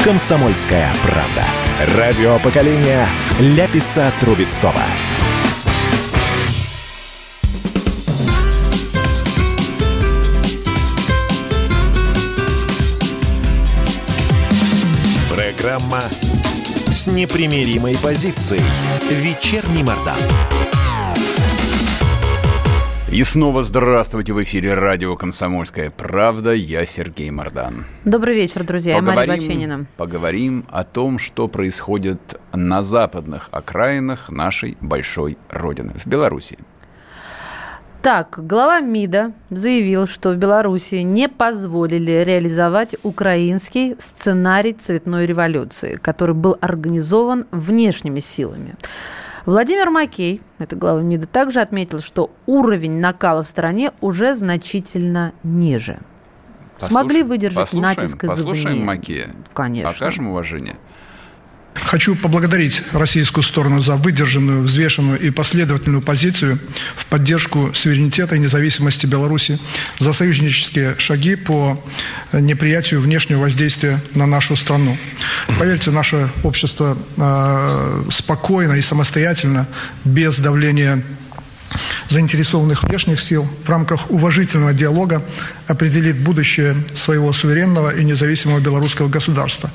«Комсомольская 0.04 0.92
правда». 1.02 1.44
Радио 1.96 2.38
поколения 2.40 3.06
Ляписа 3.38 4.12
Трубецкого. 4.20 4.80
Программа 15.34 16.02
с 16.90 17.06
непримиримой 17.06 17.96
позицией. 17.98 18.62
Вечерний 19.10 19.82
Мордан. 19.82 20.18
И 23.12 23.25
снова 23.25 23.64
здравствуйте 23.64 24.33
в 24.33 24.40
эфире 24.44 24.75
радио 24.75 25.16
«Комсомольская 25.16 25.90
правда». 25.90 26.53
Я 26.53 26.87
Сергей 26.87 27.29
Мордан. 27.33 27.85
Добрый 28.05 28.37
вечер, 28.37 28.62
друзья. 28.62 28.99
Поговорим, 28.99 29.20
Я 29.20 29.27
Мария 29.27 29.49
Баченина. 29.49 29.87
Поговорим 29.96 30.64
о 30.70 30.85
том, 30.85 31.18
что 31.18 31.49
происходит 31.49 32.40
на 32.53 32.85
западных 32.85 33.49
окраинах 33.51 34.31
нашей 34.31 34.79
большой 34.81 35.38
родины, 35.49 35.92
в 35.96 36.07
Беларуси. 36.07 36.57
Так, 38.01 38.38
глава 38.46 38.79
МИДа 38.79 39.33
заявил, 39.51 40.07
что 40.07 40.31
в 40.31 40.37
Беларуси 40.37 41.03
не 41.03 41.29
позволили 41.29 42.23
реализовать 42.25 42.94
украинский 43.03 43.96
сценарий 43.99 44.73
цветной 44.73 45.27
революции, 45.27 45.96
который 45.96 46.37
был 46.37 46.57
организован 46.61 47.49
внешними 47.51 48.20
силами. 48.20 48.77
Владимир 49.46 49.90
Макей, 49.90 50.42
это 50.59 50.76
глава 50.76 51.03
МИДа, 51.03 51.26
также 51.26 51.61
отметил, 51.61 52.00
что 52.00 52.31
уровень 52.46 52.98
накала 52.98 53.42
в 53.42 53.46
стране 53.48 53.92
уже 54.00 54.35
значительно 54.35 55.33
ниже. 55.42 55.98
Послушаем, 56.79 56.90
Смогли 56.90 57.22
выдержать 57.22 57.70
послушаем, 57.70 57.83
натиск 57.83 58.24
извне. 58.24 58.37
Послушаем 58.37 58.85
Макея. 58.85 59.31
Конечно. 59.53 59.92
Покажем 59.92 60.29
уважение. 60.29 60.76
Хочу 61.74 62.14
поблагодарить 62.14 62.83
российскую 62.92 63.42
сторону 63.44 63.80
за 63.80 63.96
выдержанную, 63.96 64.62
взвешенную 64.62 65.18
и 65.18 65.30
последовательную 65.30 66.02
позицию 66.02 66.59
в 66.96 67.06
поддержку 67.06 67.72
суверенитета 67.74 68.37
и 68.37 68.38
независимости 68.38 69.06
Беларуси, 69.06 69.59
за 69.98 70.12
союзнические 70.12 70.96
шаги 70.98 71.37
по 71.37 71.83
неприятию 72.33 73.00
внешнего 73.00 73.40
воздействия 73.40 74.00
на 74.14 74.26
нашу 74.26 74.56
страну. 74.56 74.96
Поверьте, 75.59 75.90
наше 75.90 76.30
общество 76.42 76.96
э, 77.16 78.04
спокойно 78.11 78.74
и 78.74 78.83
самостоятельно, 78.83 79.66
без 80.04 80.38
давления 80.38 81.02
заинтересованных 82.09 82.83
внешних 82.83 83.20
сил 83.20 83.48
в 83.64 83.68
рамках 83.68 84.11
уважительного 84.11 84.72
диалога 84.72 85.22
определит 85.66 86.18
будущее 86.18 86.76
своего 86.94 87.33
суверенного 87.33 87.94
и 87.94 88.04
независимого 88.04 88.61
белорусского 88.61 89.09
государства. 89.09 89.70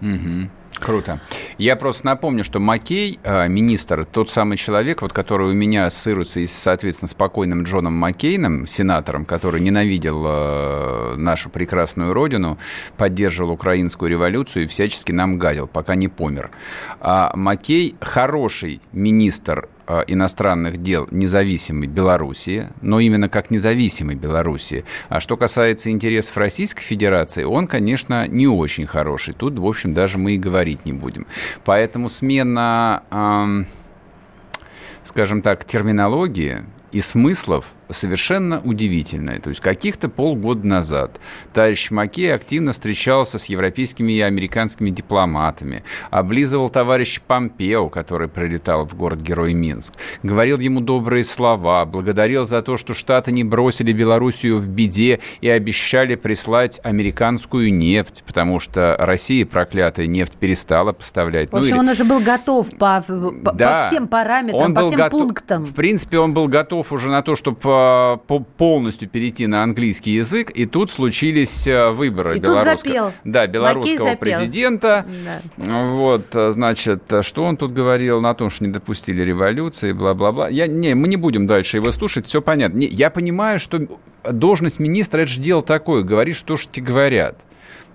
Угу. 0.00 0.50
Круто. 0.78 1.20
Я 1.58 1.76
просто 1.76 2.06
напомню, 2.06 2.44
что 2.44 2.58
Маккей, 2.58 3.18
э, 3.22 3.48
министр, 3.48 4.04
тот 4.04 4.30
самый 4.30 4.56
человек, 4.56 5.02
вот, 5.02 5.12
который 5.12 5.50
у 5.50 5.52
меня 5.52 5.86
ассоциируется, 5.86 6.40
соответственно, 6.46 7.08
с 7.08 7.14
покойным 7.14 7.64
Джоном 7.64 7.94
Маккейном, 7.94 8.66
сенатором, 8.66 9.24
который 9.24 9.60
ненавидел 9.60 10.24
э, 10.26 11.14
нашу 11.16 11.50
прекрасную 11.50 12.12
родину, 12.12 12.58
поддерживал 12.96 13.50
украинскую 13.50 14.10
революцию 14.10 14.64
и 14.64 14.66
всячески 14.66 15.12
нам 15.12 15.38
гадил, 15.38 15.66
пока 15.66 15.96
не 15.96 16.08
помер. 16.08 16.50
А 17.00 17.32
Маккей 17.34 17.96
хороший 18.00 18.80
министр 18.92 19.68
иностранных 20.06 20.78
дел 20.78 21.08
независимой 21.10 21.88
Белоруссии, 21.88 22.68
но 22.80 23.00
именно 23.00 23.28
как 23.28 23.50
независимой 23.50 24.14
Белоруссии. 24.14 24.84
А 25.08 25.20
что 25.20 25.36
касается 25.36 25.90
интересов 25.90 26.36
Российской 26.36 26.82
Федерации, 26.82 27.44
он, 27.44 27.66
конечно, 27.66 28.28
не 28.28 28.46
очень 28.46 28.86
хороший. 28.86 29.34
Тут, 29.34 29.58
в 29.58 29.66
общем, 29.66 29.94
даже 29.94 30.18
мы 30.18 30.32
и 30.32 30.38
говорить 30.38 30.86
не 30.86 30.92
будем. 30.92 31.26
Поэтому 31.64 32.08
смена, 32.08 33.02
скажем 35.02 35.42
так, 35.42 35.64
терминологии 35.64 36.62
и 36.92 37.00
смыслов 37.00 37.66
совершенно 37.90 38.60
удивительное. 38.60 39.40
То 39.40 39.50
есть 39.50 39.60
каких-то 39.60 40.08
полгода 40.08 40.66
назад 40.66 41.20
товарищ 41.52 41.90
Макей 41.90 42.32
активно 42.32 42.72
встречался 42.72 43.38
с 43.38 43.46
европейскими 43.46 44.12
и 44.12 44.20
американскими 44.20 44.90
дипломатами, 44.90 45.84
облизывал 46.10 46.70
товарища 46.70 47.20
Помпео, 47.26 47.88
который 47.88 48.28
прилетал 48.28 48.86
в 48.86 48.94
город-герой 48.94 49.54
Минск, 49.54 49.94
говорил 50.22 50.58
ему 50.58 50.80
добрые 50.80 51.24
слова, 51.24 51.84
благодарил 51.84 52.44
за 52.44 52.62
то, 52.62 52.76
что 52.76 52.94
Штаты 52.94 53.32
не 53.32 53.44
бросили 53.44 53.92
Белоруссию 53.92 54.58
в 54.58 54.68
беде 54.68 55.20
и 55.40 55.48
обещали 55.48 56.14
прислать 56.14 56.80
американскую 56.82 57.72
нефть, 57.72 58.22
потому 58.26 58.58
что 58.60 58.96
Россия, 58.98 59.46
проклятая, 59.46 60.06
нефть 60.06 60.34
перестала 60.34 60.92
поставлять. 60.92 61.52
В 61.52 61.56
общем, 61.56 61.76
ну, 61.76 61.82
или... 61.82 61.88
он 61.88 61.88
уже 61.88 62.04
был 62.04 62.20
готов 62.20 62.68
по, 62.78 63.02
по, 63.06 63.52
да, 63.52 63.84
по 63.84 63.86
всем 63.88 64.08
параметрам, 64.08 64.62
он 64.62 64.74
по 64.74 64.84
всем 64.86 64.98
готов, 64.98 65.20
пунктам. 65.20 65.64
В 65.64 65.74
принципе, 65.74 66.18
он 66.18 66.34
был 66.34 66.48
готов 66.48 66.92
уже 66.92 67.08
на 67.08 67.22
то, 67.22 67.36
чтобы 67.36 67.56
Э, 67.80 68.16
полностью 68.56 69.08
перейти 69.08 69.46
на 69.46 69.62
английский 69.62 70.12
язык, 70.12 70.50
и 70.50 70.66
тут 70.66 70.90
случились 70.90 71.66
э, 71.66 71.90
выборы 71.90 72.36
и 72.36 72.40
белорусского, 72.40 72.76
тут 72.76 72.86
запел. 72.86 73.12
Да, 73.24 73.46
белорусского 73.46 74.16
президента. 74.16 75.06
Да. 75.56 75.84
Вот, 75.84 76.26
э, 76.34 76.50
значит, 76.50 77.02
что 77.22 77.44
он 77.44 77.56
тут 77.56 77.72
говорил 77.72 78.20
на 78.20 78.34
том, 78.34 78.50
что 78.50 78.64
не 78.64 78.72
допустили 78.72 79.22
революции, 79.22 79.92
бла-бла-бла. 79.92 80.48
Я, 80.48 80.66
не, 80.66 80.94
мы 80.94 81.08
не 81.08 81.16
будем 81.16 81.46
дальше 81.46 81.78
его 81.78 81.92
слушать, 81.92 82.26
все 82.26 82.42
понятно. 82.42 82.78
Не, 82.78 82.86
я 82.86 83.10
понимаю, 83.10 83.60
что 83.60 83.80
должность 84.24 84.78
министра– 84.78 85.20
это 85.22 85.30
же 85.30 85.40
дело 85.40 85.62
такое, 85.62 86.02
говоришь, 86.02 86.36
что 86.36 86.56
же 86.56 86.68
тебе 86.70 86.86
говорят. 86.86 87.36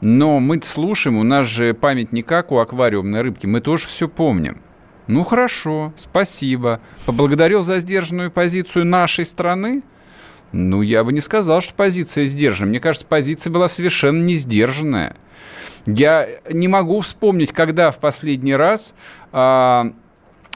Но 0.01 0.39
мы 0.39 0.61
слушаем, 0.61 1.17
у 1.17 1.23
нас 1.23 1.47
же 1.47 1.73
память 1.73 2.11
не 2.11 2.21
как 2.21 2.51
у 2.51 2.57
аквариумной 2.57 3.21
рыбки, 3.21 3.45
мы 3.45 3.61
тоже 3.61 3.87
все 3.87 4.07
помним. 4.07 4.61
Ну 5.07 5.23
хорошо, 5.23 5.93
спасибо. 5.95 6.79
Поблагодарил 7.05 7.63
за 7.63 7.79
сдержанную 7.79 8.31
позицию 8.31 8.85
нашей 8.85 9.25
страны? 9.25 9.83
Ну, 10.51 10.81
я 10.81 11.03
бы 11.03 11.13
не 11.13 11.21
сказал, 11.21 11.61
что 11.61 11.73
позиция 11.75 12.25
сдержанная. 12.25 12.69
Мне 12.69 12.79
кажется, 12.79 13.07
позиция 13.07 13.51
была 13.51 13.67
совершенно 13.67 14.23
не 14.23 14.35
сдержанная. 14.35 15.15
Я 15.85 16.27
не 16.49 16.67
могу 16.67 17.01
вспомнить, 17.01 17.51
когда 17.51 17.91
в 17.91 17.99
последний 17.99 18.55
раз 18.55 18.95
а, 19.31 19.91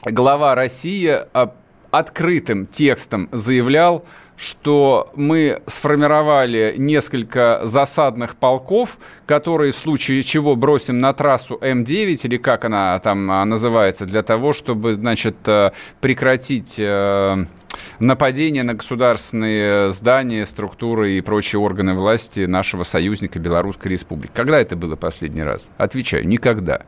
глава 0.04 0.54
России 0.54 1.08
а, 1.32 1.54
открытым 1.90 2.66
текстом 2.66 3.28
заявлял, 3.30 4.04
что 4.40 5.10
мы 5.14 5.60
сформировали 5.66 6.74
несколько 6.78 7.60
засадных 7.64 8.36
полков, 8.36 8.96
которые 9.26 9.72
в 9.72 9.76
случае 9.76 10.22
чего 10.22 10.56
бросим 10.56 10.98
на 10.98 11.12
трассу 11.12 11.58
М9, 11.60 12.18
или 12.24 12.38
как 12.38 12.64
она 12.64 12.98
там 13.00 13.30
а, 13.30 13.44
называется, 13.44 14.06
для 14.06 14.22
того, 14.22 14.54
чтобы, 14.54 14.94
значит, 14.94 15.36
э, 15.46 15.72
прекратить 16.00 16.76
э, 16.78 17.36
нападение 17.98 18.62
на 18.62 18.72
государственные 18.72 19.92
здания, 19.92 20.46
структуры 20.46 21.18
и 21.18 21.20
прочие 21.20 21.60
органы 21.60 21.92
власти 21.92 22.46
нашего 22.46 22.84
союзника 22.84 23.38
Белорусской 23.38 23.92
Республики. 23.92 24.32
Когда 24.34 24.58
это 24.58 24.74
было 24.74 24.96
последний 24.96 25.42
раз? 25.42 25.68
Отвечаю, 25.76 26.26
никогда. 26.26 26.86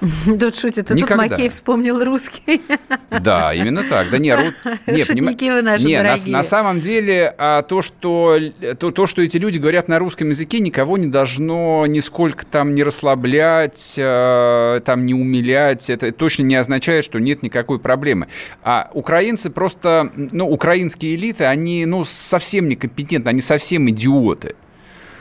Тут 0.40 0.56
шутит, 0.56 0.90
а 0.90 0.96
тут 0.96 1.10
Макей 1.10 1.48
вспомнил 1.48 2.02
русский. 2.02 2.62
Да, 3.10 3.52
именно 3.52 3.82
так. 3.84 4.08
Да 4.10 4.18
не, 4.18 4.34
ру... 4.34 4.44
не, 4.86 5.04
Шутники 5.04 5.50
вы 5.50 5.62
наши 5.62 5.84
не, 5.84 6.00
на, 6.00 6.16
на 6.26 6.42
самом 6.42 6.80
деле 6.80 7.34
а, 7.36 7.62
то, 7.62 7.82
что, 7.82 8.38
то, 8.78 8.90
то, 8.90 9.06
что 9.06 9.22
эти 9.22 9.36
люди 9.36 9.58
говорят 9.58 9.88
на 9.88 9.98
русском 9.98 10.30
языке, 10.30 10.60
никого 10.60 10.96
не 10.96 11.08
должно 11.08 11.84
нисколько 11.86 12.46
там 12.46 12.74
не 12.74 12.82
расслаблять, 12.82 13.96
а, 13.98 14.80
там 14.80 15.04
не 15.04 15.12
умилять. 15.12 15.90
Это 15.90 16.12
точно 16.12 16.44
не 16.44 16.54
означает, 16.54 17.04
что 17.04 17.18
нет 17.18 17.42
никакой 17.42 17.78
проблемы. 17.78 18.28
А 18.62 18.90
украинцы 18.94 19.50
просто, 19.50 20.10
ну, 20.14 20.48
украинские 20.48 21.16
элиты, 21.16 21.44
они, 21.44 21.84
ну, 21.84 22.04
совсем 22.04 22.68
некомпетентны, 22.68 23.28
они 23.28 23.40
совсем 23.40 23.88
идиоты. 23.90 24.54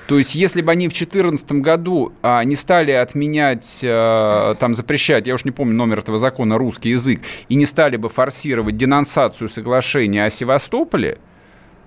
То 0.09 0.17
есть, 0.17 0.33
если 0.33 0.63
бы 0.63 0.71
они 0.71 0.87
в 0.87 0.91
2014 0.91 1.51
году 1.61 2.13
а, 2.23 2.43
не 2.43 2.55
стали 2.55 2.89
отменять, 2.89 3.81
а, 3.85 4.55
там, 4.55 4.73
запрещать, 4.73 5.27
я 5.27 5.35
уж 5.35 5.45
не 5.45 5.51
помню 5.51 5.75
номер 5.75 5.99
этого 5.99 6.17
закона, 6.17 6.57
русский 6.57 6.89
язык, 6.89 7.21
и 7.47 7.53
не 7.53 7.67
стали 7.67 7.95
бы 7.95 8.09
форсировать 8.09 8.75
денонсацию 8.75 9.49
соглашения 9.49 10.25
о 10.25 10.31
Севастополе, 10.31 11.19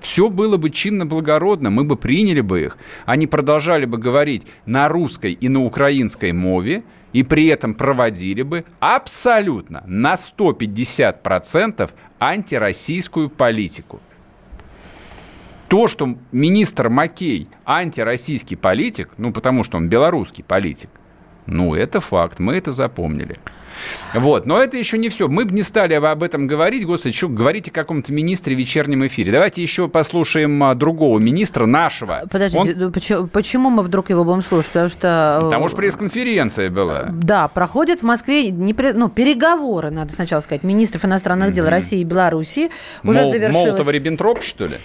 все 0.00 0.28
было 0.28 0.56
бы 0.56 0.70
чинно-благородно, 0.70 1.70
мы 1.70 1.82
бы 1.82 1.96
приняли 1.96 2.42
бы 2.42 2.62
их. 2.62 2.78
Они 3.06 3.26
продолжали 3.26 3.86
бы 3.86 3.98
говорить 3.98 4.46
на 4.66 4.88
русской 4.88 5.32
и 5.32 5.48
на 5.48 5.64
украинской 5.64 6.30
мове, 6.30 6.84
и 7.12 7.24
при 7.24 7.48
этом 7.48 7.74
проводили 7.74 8.42
бы 8.42 8.64
абсолютно 8.78 9.82
на 9.88 10.14
150% 10.14 11.90
антироссийскую 12.20 13.30
политику. 13.30 14.00
То, 15.72 15.88
что 15.88 16.16
министр 16.32 16.90
Макей 16.90 17.48
антироссийский 17.64 18.58
политик, 18.58 19.08
ну, 19.16 19.32
потому 19.32 19.64
что 19.64 19.78
он 19.78 19.88
белорусский 19.88 20.44
политик, 20.44 20.90
ну, 21.46 21.74
это 21.74 21.98
факт, 21.98 22.38
мы 22.40 22.56
это 22.56 22.72
запомнили. 22.72 23.38
Вот, 24.12 24.44
но 24.44 24.62
это 24.62 24.76
еще 24.76 24.98
не 24.98 25.08
все. 25.08 25.28
Мы 25.28 25.46
бы 25.46 25.54
не 25.54 25.62
стали 25.62 25.94
об 25.94 26.22
этом 26.22 26.46
говорить, 26.46 26.84
господи, 26.84 27.16
что 27.16 27.30
говорить 27.30 27.68
о 27.68 27.70
каком-то 27.70 28.12
министре 28.12 28.54
в 28.54 28.58
вечернем 28.58 29.06
эфире. 29.06 29.32
Давайте 29.32 29.62
еще 29.62 29.88
послушаем 29.88 30.62
а, 30.62 30.74
другого 30.74 31.18
министра, 31.18 31.64
нашего. 31.64 32.20
Подождите, 32.30 32.72
Он... 32.74 32.78
Ну, 32.78 32.92
почему, 32.92 33.26
почему 33.28 33.70
мы 33.70 33.82
вдруг 33.82 34.10
его 34.10 34.24
будем 34.24 34.42
слушать? 34.42 34.72
Потому 34.72 34.90
что... 34.90 35.38
Э, 35.40 35.44
Потому 35.46 35.68
что 35.68 35.78
пресс-конференция 35.78 36.68
была. 36.68 37.06
Да, 37.10 37.48
проходят 37.48 38.00
в 38.00 38.02
Москве 38.02 38.50
не, 38.50 38.74
ну, 38.74 39.08
переговоры, 39.08 39.88
надо 39.88 40.12
сначала 40.12 40.40
сказать, 40.40 40.64
министров 40.64 41.06
иностранных 41.06 41.52
дел 41.52 41.64
mm-hmm. 41.64 41.70
России 41.70 42.00
и 42.00 42.04
Белоруссии. 42.04 42.70
Уже 43.04 43.22
Мол, 43.22 43.30
завершилось... 43.30 43.80
Молотова-Риббентроп, 43.80 44.42
что 44.42 44.66
ли? 44.66 44.76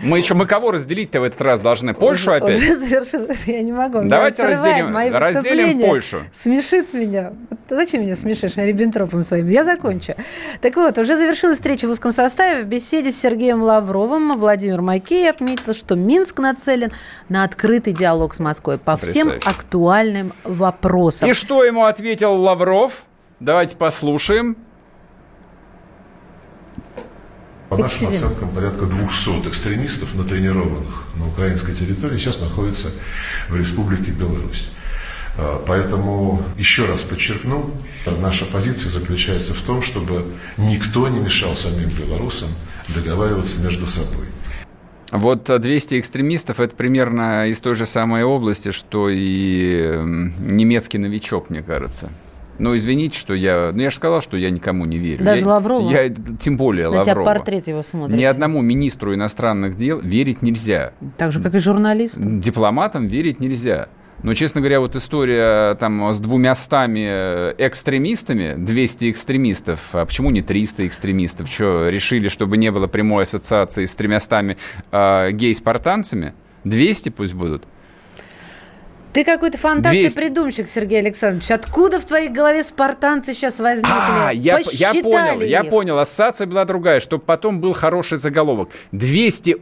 Мы 0.00 0.18
еще, 0.18 0.34
мы 0.34 0.46
кого 0.46 0.70
разделить-то 0.70 1.20
в 1.20 1.24
этот 1.24 1.40
раз 1.40 1.60
должны? 1.60 1.94
Польшу 1.94 2.30
уже, 2.30 2.36
опять? 2.36 2.56
Уже 2.56 2.76
завершил, 2.76 3.26
я 3.46 3.62
не 3.62 3.72
могу. 3.72 4.02
Давайте 4.04 4.44
разделим, 4.44 4.92
мои 4.92 5.10
разделим 5.10 5.80
Польшу. 5.80 6.18
Смешит 6.32 6.92
меня. 6.92 7.32
Зачем 7.68 8.02
меня 8.02 8.14
смешишь 8.14 8.56
Риббентропом 8.56 9.22
своим? 9.22 9.48
Я 9.48 9.64
закончу. 9.64 10.14
Так 10.60 10.76
вот, 10.76 10.98
уже 10.98 11.16
завершилась 11.16 11.58
встреча 11.58 11.86
в 11.88 11.90
узком 11.90 12.12
составе. 12.12 12.62
В 12.62 12.66
беседе 12.66 13.10
с 13.10 13.20
Сергеем 13.20 13.62
Лавровым 13.62 14.36
Владимир 14.38 14.82
Макей 14.82 15.28
отметил, 15.28 15.74
что 15.74 15.94
Минск 15.94 16.38
нацелен 16.38 16.92
на 17.28 17.44
открытый 17.44 17.92
диалог 17.92 18.34
с 18.34 18.38
Москвой 18.38 18.78
по 18.78 18.96
всем 18.96 19.32
актуальным 19.44 20.32
вопросам. 20.44 21.28
И 21.28 21.32
что 21.32 21.64
ему 21.64 21.84
ответил 21.84 22.34
Лавров? 22.34 23.02
Давайте 23.40 23.76
послушаем. 23.76 24.56
По 27.76 27.82
нашим 27.82 28.08
оценкам, 28.08 28.48
порядка 28.50 28.86
200 28.86 29.48
экстремистов, 29.48 30.14
натренированных 30.14 31.04
на 31.16 31.28
украинской 31.28 31.74
территории, 31.74 32.16
сейчас 32.16 32.40
находятся 32.40 32.88
в 33.48 33.56
Республике 33.56 34.12
Беларусь. 34.12 34.68
А, 35.36 35.62
поэтому, 35.66 36.42
еще 36.56 36.86
раз 36.86 37.02
подчеркну, 37.02 37.70
наша 38.06 38.46
позиция 38.46 38.90
заключается 38.90 39.52
в 39.52 39.60
том, 39.60 39.82
чтобы 39.82 40.24
никто 40.56 41.08
не 41.08 41.20
мешал 41.20 41.54
самим 41.54 41.90
белорусам 41.90 42.48
договариваться 42.88 43.60
между 43.60 43.86
собой. 43.86 44.26
Вот 45.12 45.44
200 45.44 46.00
экстремистов– 46.00 46.58
это 46.60 46.74
примерно 46.74 47.46
из 47.46 47.60
той 47.60 47.74
же 47.74 47.86
самой 47.86 48.24
области, 48.24 48.72
что 48.72 49.08
и 49.08 50.00
немецкий 50.38 50.98
новичок, 50.98 51.50
мне 51.50 51.62
кажется. 51.62 52.10
Ну, 52.58 52.76
извините, 52.76 53.18
что 53.18 53.34
я... 53.34 53.70
Ну, 53.72 53.82
я 53.82 53.90
же 53.90 53.96
сказал, 53.96 54.20
что 54.20 54.36
я 54.36 54.50
никому 54.50 54.84
не 54.84 54.98
верю. 54.98 55.24
Даже 55.24 55.42
я, 55.42 55.48
Лаврову? 55.48 55.90
Я, 55.90 56.08
тем 56.40 56.56
более 56.56 56.86
На 56.90 56.98
Лаврова. 56.98 57.04
тебя 57.04 57.24
портрет 57.24 57.66
его 57.66 57.82
смотрит. 57.82 58.16
Ни 58.18 58.24
одному 58.24 58.62
министру 58.62 59.14
иностранных 59.14 59.76
дел 59.76 60.00
верить 60.00 60.42
нельзя. 60.42 60.92
Так 61.16 61.32
же, 61.32 61.42
как 61.42 61.54
и 61.54 61.58
журналистам. 61.58 62.40
Дипломатам 62.40 63.06
верить 63.06 63.40
нельзя. 63.40 63.88
Но, 64.22 64.32
честно 64.34 64.60
говоря, 64.60 64.80
вот 64.80 64.96
история 64.96 65.74
там 65.74 66.12
с 66.12 66.20
двумястами 66.20 67.52
экстремистами, 67.58 68.54
200 68.56 69.10
экстремистов, 69.10 69.80
а 69.92 70.06
почему 70.06 70.30
не 70.30 70.40
300 70.40 70.86
экстремистов? 70.86 71.48
Что, 71.48 71.88
решили, 71.88 72.28
чтобы 72.28 72.56
не 72.56 72.70
было 72.70 72.86
прямой 72.86 73.24
ассоциации 73.24 73.84
с 73.84 73.94
тремястами 73.94 74.56
э, 74.90 75.32
гей-спартанцами? 75.32 76.32
200 76.64 77.10
пусть 77.10 77.34
будут. 77.34 77.64
Ты 79.16 79.24
какой-то 79.24 79.56
фантаст 79.56 79.96
200... 79.96 80.12
и 80.12 80.20
придумщик, 80.20 80.68
Сергей 80.68 80.98
Александрович. 80.98 81.50
Откуда 81.50 81.98
в 81.98 82.04
твоей 82.04 82.28
голове 82.28 82.62
спартанцы 82.62 83.32
сейчас 83.32 83.58
возникли? 83.60 83.90
А, 83.90 84.30
я, 84.30 84.60
я 84.72 84.92
понял, 84.92 85.40
их. 85.40 85.48
я 85.48 85.64
понял. 85.64 85.98
Ассоциация 85.98 86.46
была 86.46 86.66
другая, 86.66 87.00
чтобы 87.00 87.24
потом 87.24 87.58
был 87.58 87.72
хороший 87.72 88.18
заголовок. 88.18 88.68
200, 88.92 89.56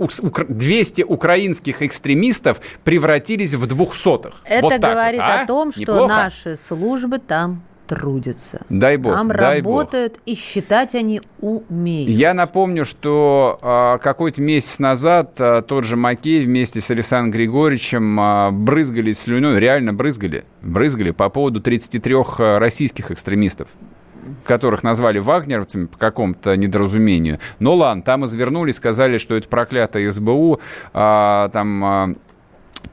200 0.49 1.03
украинских 1.03 1.83
экстремистов 1.83 2.61
превратились 2.83 3.55
в 3.55 3.65
двухсотых. 3.69 4.43
Это 4.45 4.63
вот 4.63 4.81
говорит 4.81 5.21
вот, 5.21 5.31
а? 5.31 5.43
о 5.43 5.47
том, 5.47 5.71
что 5.71 5.81
Неплохо? 5.83 6.09
наши 6.09 6.57
службы 6.57 7.21
там 7.21 7.63
трудятся. 7.87 8.61
Дай 8.69 8.97
бог. 8.97 9.15
Там 9.15 9.29
дай 9.29 9.59
работают 9.59 10.15
бог. 10.15 10.23
и 10.27 10.35
считать 10.35 10.95
они 10.95 11.21
умеют. 11.41 12.11
Я 12.11 12.35
напомню, 12.35 12.85
что 12.85 13.59
э, 13.63 14.03
какой-то 14.03 14.43
месяц 14.43 14.79
назад 14.79 15.35
э, 15.39 15.63
тот 15.67 15.85
же 15.85 15.97
Макей 15.97 16.45
вместе 16.45 16.81
с 16.81 16.91
Александром 16.91 17.33
Григорьевичем 17.33 18.21
э, 18.21 18.51
брызгали 18.51 19.13
слюной, 19.13 19.59
реально 19.59 19.93
брызгали, 19.93 20.45
брызгали 20.63 21.11
по 21.11 21.29
поводу 21.29 21.61
33 21.61 22.15
российских 22.59 23.11
экстремистов 23.11 23.69
которых 24.45 24.83
назвали 24.83 25.19
вагнеровцами 25.19 25.87
по 25.87 25.99
какому-то 25.99 26.57
недоразумению. 26.57 27.39
Но 27.59 27.75
ладно, 27.75 28.03
там 28.03 28.25
извернули, 28.25 28.73
сказали, 28.73 29.19
что 29.19 29.37
это 29.37 29.49
проклятое 29.49 30.11
СБУ, 30.11 30.61
а, 30.93 31.49
там... 31.51 31.85
А, 31.85 32.15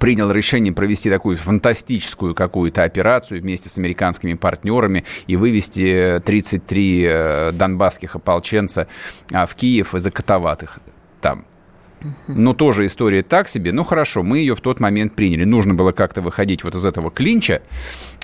принял 0.01 0.31
решение 0.31 0.73
провести 0.73 1.11
такую 1.11 1.37
фантастическую 1.37 2.33
какую-то 2.33 2.83
операцию 2.83 3.39
вместе 3.39 3.69
с 3.69 3.77
американскими 3.77 4.33
партнерами 4.33 5.05
и 5.27 5.35
вывести 5.35 6.19
33 6.25 7.05
э, 7.07 7.51
донбасских 7.53 8.15
ополченца 8.15 8.87
а, 9.31 9.45
в 9.45 9.53
Киев 9.53 9.93
и 9.93 9.99
закатовать 9.99 10.63
их 10.63 10.79
там. 11.21 11.45
Ну, 12.27 12.55
тоже 12.55 12.87
история 12.87 13.21
так 13.21 13.47
себе. 13.47 13.71
Ну, 13.71 13.83
хорошо, 13.83 14.23
мы 14.23 14.39
ее 14.39 14.55
в 14.55 14.61
тот 14.61 14.79
момент 14.79 15.13
приняли. 15.13 15.43
Нужно 15.43 15.75
было 15.75 15.91
как-то 15.91 16.23
выходить 16.23 16.63
вот 16.63 16.73
из 16.73 16.83
этого 16.83 17.11
клинча 17.11 17.61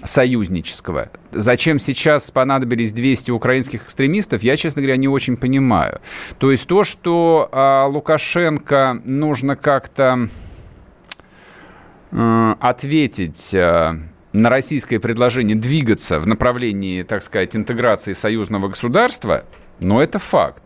союзнического. 0.03 1.11
Зачем 1.31 1.77
сейчас 1.77 2.31
понадобились 2.31 2.91
200 2.91 3.29
украинских 3.29 3.83
экстремистов, 3.83 4.41
я, 4.41 4.57
честно 4.57 4.81
говоря, 4.81 4.97
не 4.97 5.07
очень 5.07 5.37
понимаю. 5.37 6.01
То 6.39 6.49
есть 6.49 6.67
то, 6.67 6.83
что 6.83 7.49
а, 7.51 7.85
Лукашенко 7.85 8.99
нужно 9.05 9.55
как-то 9.55 10.27
ответить 12.11 13.53
на 13.53 14.49
российское 14.49 14.99
предложение 14.99 15.57
двигаться 15.57 16.19
в 16.19 16.27
направлении, 16.27 17.03
так 17.03 17.21
сказать, 17.23 17.55
интеграции 17.55 18.13
союзного 18.13 18.69
государства, 18.69 19.43
но 19.79 20.01
это 20.01 20.19
факт. 20.19 20.63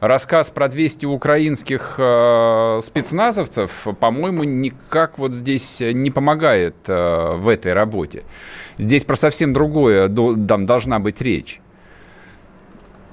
Рассказ 0.00 0.50
про 0.50 0.68
200 0.68 1.04
украинских 1.04 1.96
э, 1.98 2.80
спецназовцев, 2.82 3.86
по-моему, 4.00 4.44
никак 4.44 5.18
вот 5.18 5.34
здесь 5.34 5.80
не 5.80 6.10
помогает 6.10 6.74
э, 6.88 7.34
в 7.36 7.46
этой 7.46 7.74
работе. 7.74 8.24
Здесь 8.78 9.04
про 9.04 9.16
совсем 9.16 9.52
другое 9.52 10.08
до, 10.08 10.34
там 10.34 10.64
должна 10.64 11.00
быть 11.00 11.20
речь. 11.20 11.60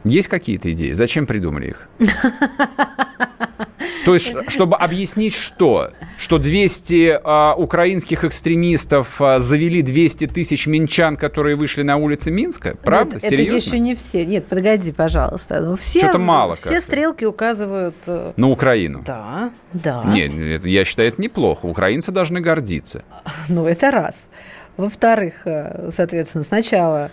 Есть 0.06 0.30
какие-то 0.30 0.72
идеи? 0.72 0.94
Зачем 0.94 1.26
придумали 1.26 1.68
их? 1.72 1.90
То 4.08 4.14
есть, 4.14 4.34
чтобы 4.48 4.78
объяснить 4.78 5.34
что? 5.34 5.92
Что 6.18 6.38
200 6.38 7.20
а, 7.22 7.56
украинских 7.58 8.24
экстремистов 8.24 9.22
а, 9.22 9.42
завели 9.42 9.82
200 9.82 10.28
тысяч 10.28 10.66
минчан, 10.66 11.18
которые 11.18 11.58
вышли 11.58 11.84
на 11.84 11.98
улицы 11.98 12.32
Минска? 12.32 12.78
Правда? 12.86 13.16
Нет, 13.16 13.24
Серьезно? 13.24 13.58
Это 13.58 13.66
еще 13.68 13.80
не 13.80 13.96
все. 13.96 14.26
Нет, 14.26 14.48
погоди, 14.48 14.94
пожалуйста. 14.94 15.60
Ну, 15.60 15.76
все, 15.76 16.00
Что-то 16.00 16.20
мало 16.20 16.56
Все 16.56 16.70
как-то. 16.70 16.82
стрелки 16.86 17.26
указывают... 17.26 17.98
э, 18.08 18.32
На 18.38 18.48
Украину? 18.50 19.04
Да, 19.06 19.52
да. 19.74 20.06
Нет, 20.06 20.34
это, 20.34 20.70
я 20.70 20.86
считаю, 20.86 21.10
это 21.10 21.22
неплохо. 21.22 21.66
Украинцы 21.66 22.14
должны 22.14 22.40
гордиться. 22.40 23.04
Ну, 23.50 23.66
это 23.68 23.92
раз. 23.92 24.30
Во-вторых, 24.78 25.42
э, 25.44 25.90
соответственно, 25.94 26.46
сначала 26.46 27.12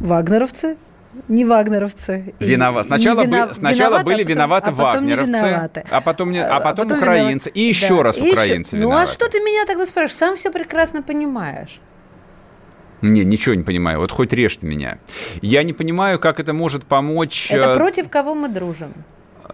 вагнеровцы, 0.00 0.78
не 1.28 1.44
вагнеровцы. 1.44 2.34
Виноват. 2.40 2.84
и 2.84 2.88
Сначала, 2.88 3.20
не 3.20 3.26
вина- 3.26 3.46
бы- 3.48 3.54
сначала 3.54 3.98
виноваты, 3.98 4.04
были 4.04 4.14
а 4.14 4.24
потом- 4.24 4.32
виноваты 4.34 4.70
а 4.70 4.74
потом 4.74 5.06
не 5.06 5.14
вагнеровцы, 5.16 5.46
виноваты. 5.48 5.84
а 5.90 6.00
потом, 6.00 6.30
не- 6.32 6.38
а 6.44 6.56
А 6.56 6.60
потом, 6.60 6.88
потом 6.88 6.98
украинцы, 6.98 7.50
виноваты. 7.50 7.60
и 7.60 7.62
еще 7.62 7.96
Да, 7.96 8.02
раз 8.02 8.16
и 8.18 8.20
еще- 8.20 8.32
украинцы 8.32 8.76
Ну, 8.76 8.82
а 8.82 8.86
виноваты. 8.86 9.12
что 9.12 9.28
ты 9.28 9.38
меня 9.40 9.64
тогда 9.66 9.86
спрашиваешь? 9.86 10.16
Сам 10.16 10.36
все 10.36 10.50
прекрасно 10.50 11.02
понимаешь. 11.02 11.80
Не, 13.02 13.24
ничего 13.24 13.54
не 13.54 13.62
понимаю. 13.64 13.98
Вот 13.98 14.10
хоть 14.12 14.32
режьте 14.32 14.66
меня. 14.66 14.98
Я 15.42 15.62
не 15.62 15.72
понимаю, 15.72 16.18
как 16.18 16.40
это 16.40 16.52
может 16.54 16.84
помочь... 16.84 17.50
Это 17.50 17.70
э, 17.72 17.76
против 17.76 18.08
кого 18.08 18.34
мы 18.34 18.48
дружим? 18.48 18.92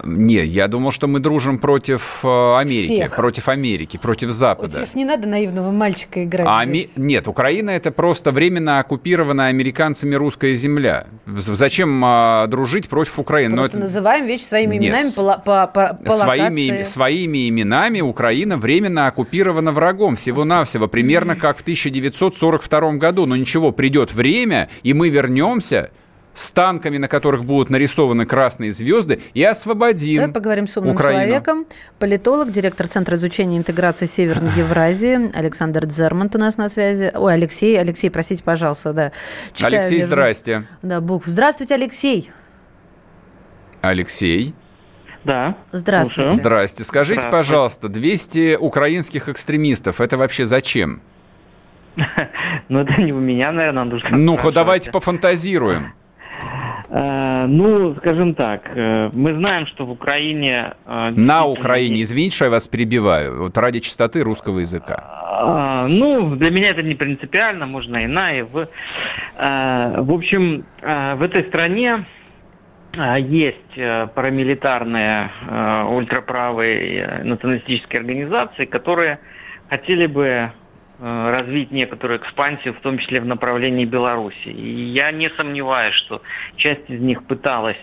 Не, 0.04 0.44
я 0.44 0.68
думал, 0.68 0.92
что 0.92 1.06
мы 1.08 1.20
дружим 1.20 1.58
против 1.58 2.20
э, 2.24 2.56
Америки, 2.56 2.94
Всех. 2.94 3.16
против 3.16 3.48
Америки, 3.48 3.96
против 3.96 4.28
Вот 4.28 4.34
Запада. 4.36 4.76
сейчас 4.76 4.94
не 4.94 5.04
надо 5.04 5.28
наивного 5.28 5.70
мальчика 5.70 6.24
играть 6.24 6.46
А 6.46 6.60
Ами-. 6.60 6.86
Нет, 6.96 7.28
Украина 7.28 7.70
это 7.70 7.90
просто 7.90 8.32
временно 8.32 8.78
оккупированная 8.78 9.48
американцами 9.48 10.14
русская 10.14 10.54
земля. 10.54 11.06
Зачем 11.26 12.02
а, 12.04 12.46
дружить 12.46 12.88
против 12.88 13.18
Украины? 13.18 13.56
Просто 13.56 13.76
это- 13.78 13.86
называем 13.86 14.26
вещи 14.26 14.42
своими 14.42 14.76
Нет, 14.76 14.84
именами 14.94 15.10
по, 15.16 15.38
по, 15.38 15.66
по, 15.66 15.94
по 16.04 16.10
своими, 16.12 16.70
локации. 16.70 16.82
своими 16.84 17.48
именами 17.48 18.00
Украина 18.00 18.56
временно 18.56 19.06
оккупирована 19.06 19.72
врагом. 19.72 20.16
Всего-навсего, 20.16 20.88
примерно 20.88 21.36
как 21.36 21.58
в 21.58 21.62
1942 21.62 22.92
году. 22.92 23.26
Но 23.26 23.36
ничего, 23.36 23.72
придет 23.72 24.12
время, 24.12 24.68
и 24.82 24.92
мы 24.94 25.08
вернемся 25.10 25.90
с 26.40 26.50
танками, 26.52 26.96
на 26.96 27.06
которых 27.06 27.44
будут 27.44 27.68
нарисованы 27.70 28.24
красные 28.24 28.72
звезды, 28.72 29.20
и 29.34 29.42
освободим 29.44 30.16
Давай 30.20 30.32
поговорим 30.32 30.66
с 30.66 30.76
умным 30.76 30.94
Украину. 30.94 31.22
человеком. 31.22 31.66
Политолог, 31.98 32.50
директор 32.50 32.86
Центра 32.86 33.16
изучения 33.16 33.56
и 33.56 33.58
интеграции 33.58 34.06
Северной 34.06 34.50
Евразии 34.56 35.36
Александр 35.36 35.84
Дзермант 35.86 36.34
у 36.36 36.38
нас 36.38 36.56
на 36.56 36.68
связи. 36.68 37.10
Ой, 37.14 37.34
Алексей, 37.34 37.78
Алексей, 37.78 38.10
простите, 38.10 38.42
пожалуйста, 38.42 38.92
да. 38.92 39.12
Читаю 39.52 39.74
Алексей, 39.80 39.96
между- 39.98 40.06
здрасте. 40.10 40.62
Да, 40.82 41.00
букв. 41.00 41.26
Здравствуйте, 41.26 41.74
Алексей. 41.74 42.30
Алексей, 43.82 44.54
Да. 45.24 45.56
Здравствуйте. 45.72 46.22
слушаю. 46.30 46.38
здрасте. 46.42 46.84
Скажите, 46.84 47.20
Здравствуйте. 47.20 47.36
пожалуйста, 47.48 47.88
200 47.88 48.56
украинских 48.56 49.28
экстремистов, 49.28 50.00
это 50.00 50.16
вообще 50.16 50.44
зачем? 50.46 51.00
Ну, 52.68 52.80
это 52.80 53.00
не 53.02 53.12
у 53.12 53.18
меня, 53.18 53.50
наверное, 53.52 53.84
нужно 53.84 54.08
спрашивать. 54.08 54.54
давайте 54.54 54.90
пофантазируем. 54.92 55.92
Э, 56.92 57.46
ну, 57.46 57.94
скажем 57.96 58.34
так, 58.34 58.62
э, 58.74 59.10
мы 59.12 59.34
знаем, 59.34 59.66
что 59.66 59.86
в 59.86 59.90
Украине... 59.90 60.74
э, 60.86 61.10
На 61.16 61.46
Украине, 61.46 62.02
извините, 62.02 62.34
что 62.34 62.44
я 62.46 62.50
вас 62.50 62.66
перебиваю, 62.66 63.42
вот 63.42 63.56
ради 63.56 63.78
чистоты 63.78 64.22
русского 64.22 64.58
языка. 64.58 65.04
А, 65.42 65.86
ну, 65.86 66.34
для 66.34 66.50
меня 66.50 66.70
это 66.70 66.82
не 66.82 66.96
принципиально, 66.96 67.66
можно 67.66 67.98
и 67.98 68.06
на, 68.06 68.32
и 68.32 68.42
в. 68.42 68.68
В 69.36 70.12
общем, 70.12 70.64
в 70.82 71.22
этой 71.22 71.44
стране 71.44 72.04
есть 73.18 73.74
парамилитарные 74.14 75.30
ультраправые 75.88 77.20
националистические 77.24 78.00
организации, 78.00 78.66
которые 78.66 79.18
хотели 79.70 80.06
бы 80.06 80.52
развить 81.00 81.70
некоторую 81.70 82.18
экспансию, 82.18 82.74
в 82.74 82.80
том 82.80 82.98
числе 82.98 83.20
в 83.20 83.26
направлении 83.26 83.84
Беларуси. 83.84 84.48
И 84.48 84.84
я 84.84 85.10
не 85.12 85.30
сомневаюсь, 85.30 85.94
что 85.94 86.22
часть 86.56 86.88
из 86.88 87.00
них 87.00 87.24
пыталась 87.24 87.78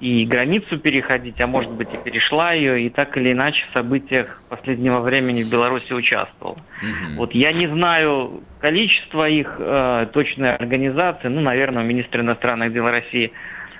и 0.00 0.24
границу 0.26 0.78
переходить, 0.78 1.40
а 1.40 1.46
может 1.46 1.72
быть 1.72 1.88
и 1.92 1.98
перешла 1.98 2.52
ее, 2.52 2.82
и 2.82 2.88
так 2.88 3.16
или 3.16 3.32
иначе 3.32 3.64
в 3.68 3.72
событиях 3.72 4.40
последнего 4.48 5.00
времени 5.00 5.42
в 5.42 5.50
Беларуси 5.50 5.92
участвовал. 5.92 6.52
Угу. 6.82 7.16
Вот 7.16 7.34
я 7.34 7.52
не 7.52 7.66
знаю 7.66 8.42
количество 8.60 9.28
их, 9.28 9.56
э, 9.58 10.06
точной 10.12 10.54
организации, 10.54 11.28
ну, 11.28 11.40
наверное, 11.40 11.82
у 11.82 11.86
министра 11.86 12.22
иностранных 12.22 12.72
дел 12.72 12.88
России 12.88 13.32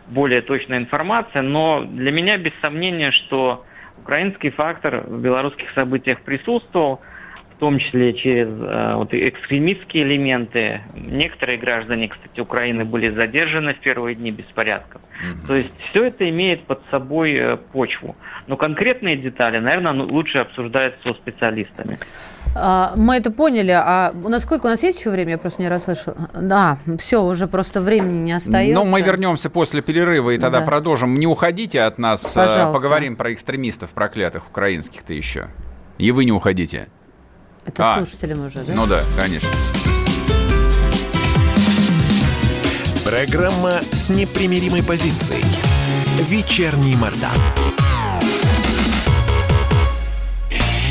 более 0.09 0.43
точная 0.43 0.79
информация, 0.79 1.43
но 1.43 1.85
для 1.85 2.11
меня 2.11 2.37
без 2.37 2.53
сомнения, 2.63 3.13
что 3.13 3.65
украинский 3.99 4.51
фактор 4.51 5.05
в 5.07 5.21
белорусских 5.21 5.71
событиях 5.73 6.21
присутствовал– 6.23 7.01
в 7.59 7.61
том 7.61 7.81
числе 7.81 8.15
через 8.15 8.47
э, 8.47 8.95
вот, 8.95 9.13
экстремистские 9.13 10.05
элементы. 10.05 10.81
Некоторые 10.95 11.59
граждане, 11.59 12.07
кстати, 12.07 12.39
Украины 12.39 12.85
были 12.85 13.11
задержаны 13.11 13.75
в 13.75 13.81
первые 13.81 14.15
дни 14.15 14.31
беспорядков. 14.31 15.03
Угу. 15.03 15.47
То 15.49 15.57
есть 15.57 15.71
все 15.91 16.05
это 16.05 16.31
имеет 16.31 16.63
под 16.67 16.81
собой 16.93 17.35
э, 17.35 17.57
почву. 17.57 18.15
Но 18.47 18.57
конкретные 18.57 19.17
детали, 19.17 19.59
наверное, 19.59 19.93
ну, 19.93 20.05
лучше 20.05 20.39
обсуждаются 20.39 21.01
со 21.03 21.15
специалистами. 21.15 21.99
А, 22.55 22.93
мы 22.95 23.17
это 23.17 23.33
поняли. 23.33 23.73
А 23.73 24.13
насколько 24.15 24.67
у 24.67 24.69
нас 24.69 24.81
есть 24.85 25.01
еще 25.01 25.11
время? 25.11 25.33
Я 25.33 25.39
просто 25.39 25.61
не 25.61 25.69
расслышала. 25.69 26.17
Да, 26.41 26.79
все, 26.99 27.25
уже 27.25 27.49
просто 27.49 27.81
времени 27.81 28.19
не 28.19 28.33
остается. 28.35 28.85
Ну, 28.85 28.89
мы 28.89 29.03
вернемся 29.03 29.51
после 29.51 29.83
перерыва 29.83 30.31
и 30.31 30.39
тогда 30.39 30.61
да. 30.61 30.65
продолжим. 30.65 31.19
Не 31.19 31.27
уходите 31.27 31.81
от 31.81 31.99
нас. 31.99 32.37
Э, 32.37 32.47
Пожалуйста. 32.47 32.73
Поговорим 32.73 33.17
про 33.17 33.33
экстремистов 33.33 33.91
проклятых 33.91 34.49
украинских-то 34.49 35.13
еще. 35.13 35.49
И 35.99 36.13
вы 36.13 36.25
не 36.25 36.31
уходите. 36.31 36.87
Это 37.69 37.95
а, 37.95 37.97
слушателям 37.99 38.47
уже, 38.47 38.61
да? 38.61 38.73
Ну 38.75 38.87
да, 38.87 39.03
конечно. 39.15 39.51
Программа 43.05 43.73
с 43.93 44.09
непримиримой 44.09 44.83
позицией. 44.83 45.45
Вечерний 46.31 46.97
Мордан. 46.97 47.78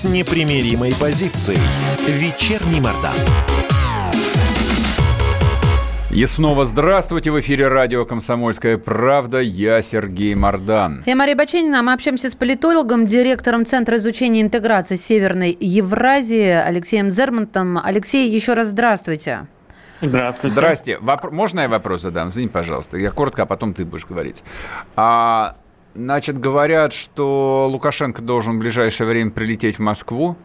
с 0.00 0.04
непримиримой 0.04 0.94
позицией. 0.98 1.58
Вечерний 2.08 2.80
Мордан. 2.80 3.12
И 6.10 6.24
снова 6.24 6.64
здравствуйте. 6.64 7.30
В 7.30 7.38
эфире 7.40 7.68
радио 7.68 8.06
«Комсомольская 8.06 8.78
правда». 8.78 9.40
Я 9.40 9.82
Сергей 9.82 10.34
Мордан. 10.34 11.02
Я 11.04 11.16
Мария 11.16 11.36
Баченина. 11.36 11.82
Мы 11.82 11.92
общаемся 11.92 12.30
с 12.30 12.34
политологом, 12.34 13.04
директором 13.04 13.66
Центра 13.66 13.98
изучения 13.98 14.40
интеграции 14.40 14.96
Северной 14.96 15.54
Евразии 15.60 16.48
Алексеем 16.48 17.10
Зермонтом. 17.10 17.76
Алексей, 17.76 18.26
еще 18.26 18.54
раз 18.54 18.68
здравствуйте. 18.68 19.48
Здравствуйте. 20.00 20.54
Здрасте. 20.54 20.98
Вопр... 20.98 21.30
Можно 21.30 21.60
я 21.60 21.68
вопрос 21.68 22.00
задам? 22.00 22.30
Извини, 22.30 22.48
пожалуйста. 22.48 22.96
Я 22.96 23.10
коротко, 23.10 23.42
а 23.42 23.46
потом 23.46 23.74
ты 23.74 23.84
будешь 23.84 24.06
говорить. 24.06 24.42
А 24.96 25.56
Значит, 25.94 26.38
говорят, 26.38 26.92
что 26.92 27.68
Лукашенко 27.70 28.22
должен 28.22 28.56
в 28.56 28.58
ближайшее 28.60 29.08
время 29.08 29.30
прилететь 29.30 29.76
в 29.76 29.82
Москву. 29.82 30.36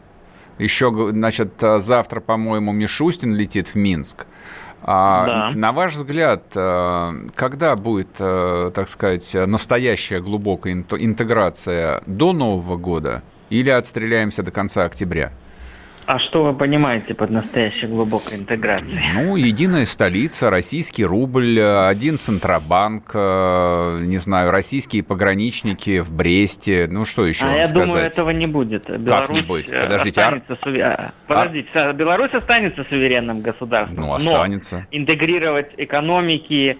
Еще, 0.57 0.91
значит, 1.11 1.53
завтра, 1.59 2.19
по-моему, 2.21 2.71
Мишустин 2.71 3.33
летит 3.33 3.69
в 3.69 3.75
Минск. 3.75 4.25
А, 4.87 5.25
да. 5.25 5.51
На 5.51 5.71
ваш 5.71 5.95
взгляд, 5.95 6.43
э, 6.55 7.27
когда 7.33 7.75
будет, 7.75 8.09
э, 8.19 8.71
так 8.73 8.87
сказать, 8.87 9.35
настоящая 9.47 10.19
глубокая 10.19 10.73
интеграция 10.73 12.03
до 12.05 12.33
Нового 12.33 12.77
года 12.77 13.23
или 13.49 13.71
отстреляемся 13.71 14.43
до 14.43 14.51
конца 14.51 14.83
октября? 14.83 15.31
А 16.07 16.19
что 16.19 16.43
вы 16.43 16.53
понимаете 16.53 17.15
под 17.15 17.31
настоящей 17.31 17.87
глубокой 17.87 18.37
интеграцией? 18.37 18.99
Ну, 19.15 19.35
единая 19.35 19.85
столица, 19.85 20.51
российский 20.51 21.03
рубль, 21.03 21.59
один 21.59 22.17
Центробанк, 22.17 23.11
э, 23.13 23.99
не 24.03 24.17
знаю, 24.17 24.51
российские 24.51 25.03
пограничники 25.03 25.99
в 25.99 26.11
Бресте. 26.13 26.87
Ну, 26.89 27.05
что 27.05 27.25
еще 27.25 27.45
а 27.45 27.55
я 27.55 27.65
сказать? 27.65 27.87
думаю, 27.87 28.05
этого 28.05 28.29
не 28.29 28.45
будет. 28.45 28.87
Беларусь 28.87 29.27
как 29.27 29.35
не 29.35 29.41
будет? 29.41 29.71
Подождите, 29.71 30.21
останется 30.21 30.53
а... 30.53 31.07
Су... 31.07 31.13
Подождите, 31.27 31.69
а... 31.73 31.93
Беларусь 31.93 32.33
останется 32.33 32.85
суверенным 32.87 33.41
государством. 33.41 33.97
Ну, 33.97 34.13
останется. 34.13 34.87
Но 34.91 34.97
интегрировать 34.97 35.71
экономики, 35.77 36.77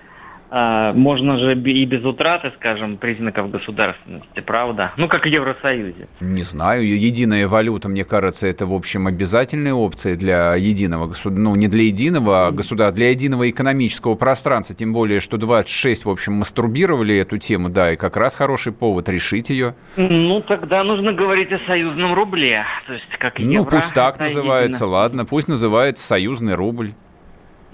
а, 0.50 0.94
можно 0.94 1.38
же 1.38 1.54
и 1.54 1.86
без 1.86 2.04
утраты, 2.04 2.52
скажем, 2.58 2.98
признаков 2.98 3.50
государственности, 3.52 4.40
правда? 4.40 4.94
Ну, 4.98 5.08
как 5.08 5.24
в 5.24 5.28
Евросоюзе. 5.28 6.08
Не 6.20 6.44
знаю. 6.44 6.88
Единая 6.88 7.48
валюта, 7.48 7.90
мне 7.90 8.06
кажется, 8.06 8.48
это, 8.48 8.66
в 8.66 8.74
общем, 8.74 9.08
обязательная 9.08 9.74
опция 9.74 10.16
для 10.16 10.56
единого 10.56 11.08
государства. 11.08 11.42
Ну, 11.42 11.56
не 11.56 11.68
для 11.68 11.84
единого 11.84 12.52
государства, 12.52 12.96
для 12.96 13.10
единого 13.10 13.50
экономического 13.50 14.16
пространства. 14.16 14.76
Тем 14.76 14.94
более, 14.94 15.20
что 15.20 15.38
26, 15.38 16.06
в 16.06 16.10
общем, 16.10 16.34
мастурбировали 16.34 17.18
эту 17.18 17.38
тему, 17.38 17.70
да, 17.70 17.94
и 17.94 17.96
как 17.96 18.18
раз 18.18 18.36
хороший 18.36 18.74
повод 18.74 19.10
решить 19.10 19.50
ее. 19.50 19.76
Ну, 19.98 20.42
тогда 20.42 20.84
нужно 20.84 21.14
говорить 21.14 21.52
о 21.52 21.60
союзном 21.66 22.14
рубле. 22.14 22.66
То 22.88 22.94
есть, 22.94 23.06
как 23.18 23.40
ну, 23.40 23.52
евро, 23.52 23.70
пусть 23.70 23.94
так 23.94 24.20
называется, 24.20 24.86
едино. 24.86 24.92
ладно. 24.92 25.26
Пусть 25.26 25.48
называется 25.48 26.06
союзный 26.06 26.56
рубль. 26.56 26.94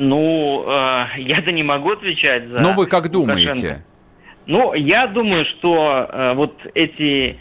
Ну, 0.02 0.66
э, 0.68 1.06
я-то 1.20 1.52
не 1.52 1.64
могу 1.64 1.92
отвечать 1.92 2.48
за... 2.48 2.60
Ну, 2.60 2.74
вы 2.74 2.88
как 2.88 3.10
думаете? 3.10 3.86
Ну, 4.48 4.74
я 4.74 5.06
думаю, 5.06 5.46
что 5.46 6.10
э, 6.12 6.34
вот 6.34 6.60
эти 6.74 7.38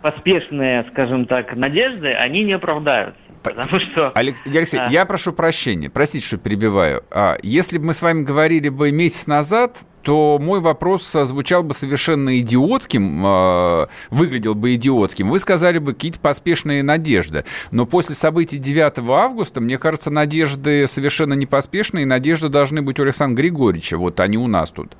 поспешные, 0.00 0.86
скажем 0.92 1.26
так, 1.26 1.56
надежды, 1.56 2.12
они 2.12 2.44
не 2.44 2.52
оправдаются. 2.52 3.18
Потому 3.42 3.80
что... 3.80 4.12
Алексей, 4.14 4.78
а... 4.78 4.88
я 4.88 5.04
прошу 5.04 5.32
прощения, 5.32 5.90
простите, 5.90 6.24
что 6.24 6.38
перебиваю. 6.38 7.04
А, 7.10 7.36
если 7.42 7.78
бы 7.78 7.86
мы 7.86 7.94
с 7.94 8.00
вами 8.00 8.22
говорили 8.22 8.68
бы 8.68 8.92
месяц 8.92 9.26
назад, 9.26 9.78
то 10.04 10.38
мой 10.38 10.60
вопрос 10.60 11.10
звучал 11.10 11.62
бы 11.62 11.74
совершенно 11.74 12.38
идиотским, 12.38 13.26
э, 13.26 13.86
выглядел 14.10 14.54
бы 14.54 14.74
идиотским. 14.74 15.30
Вы 15.30 15.38
сказали 15.38 15.78
бы 15.78 15.94
какие-то 15.94 16.20
поспешные 16.20 16.82
надежды. 16.82 17.44
Но 17.70 17.86
после 17.86 18.14
событий 18.14 18.58
9 18.58 18.98
августа, 19.10 19.60
мне 19.60 19.78
кажется, 19.78 20.10
надежды 20.10 20.86
совершенно 20.86 21.34
не 21.34 21.46
поспешные, 21.46 22.06
надежды 22.06 22.48
должны 22.48 22.82
быть 22.82 23.00
у 23.00 23.02
Александра 23.02 23.42
Григорьевича, 23.42 23.96
вот 23.96 24.20
они 24.20 24.36
у 24.36 24.46
нас 24.46 24.70
тут. 24.70 24.96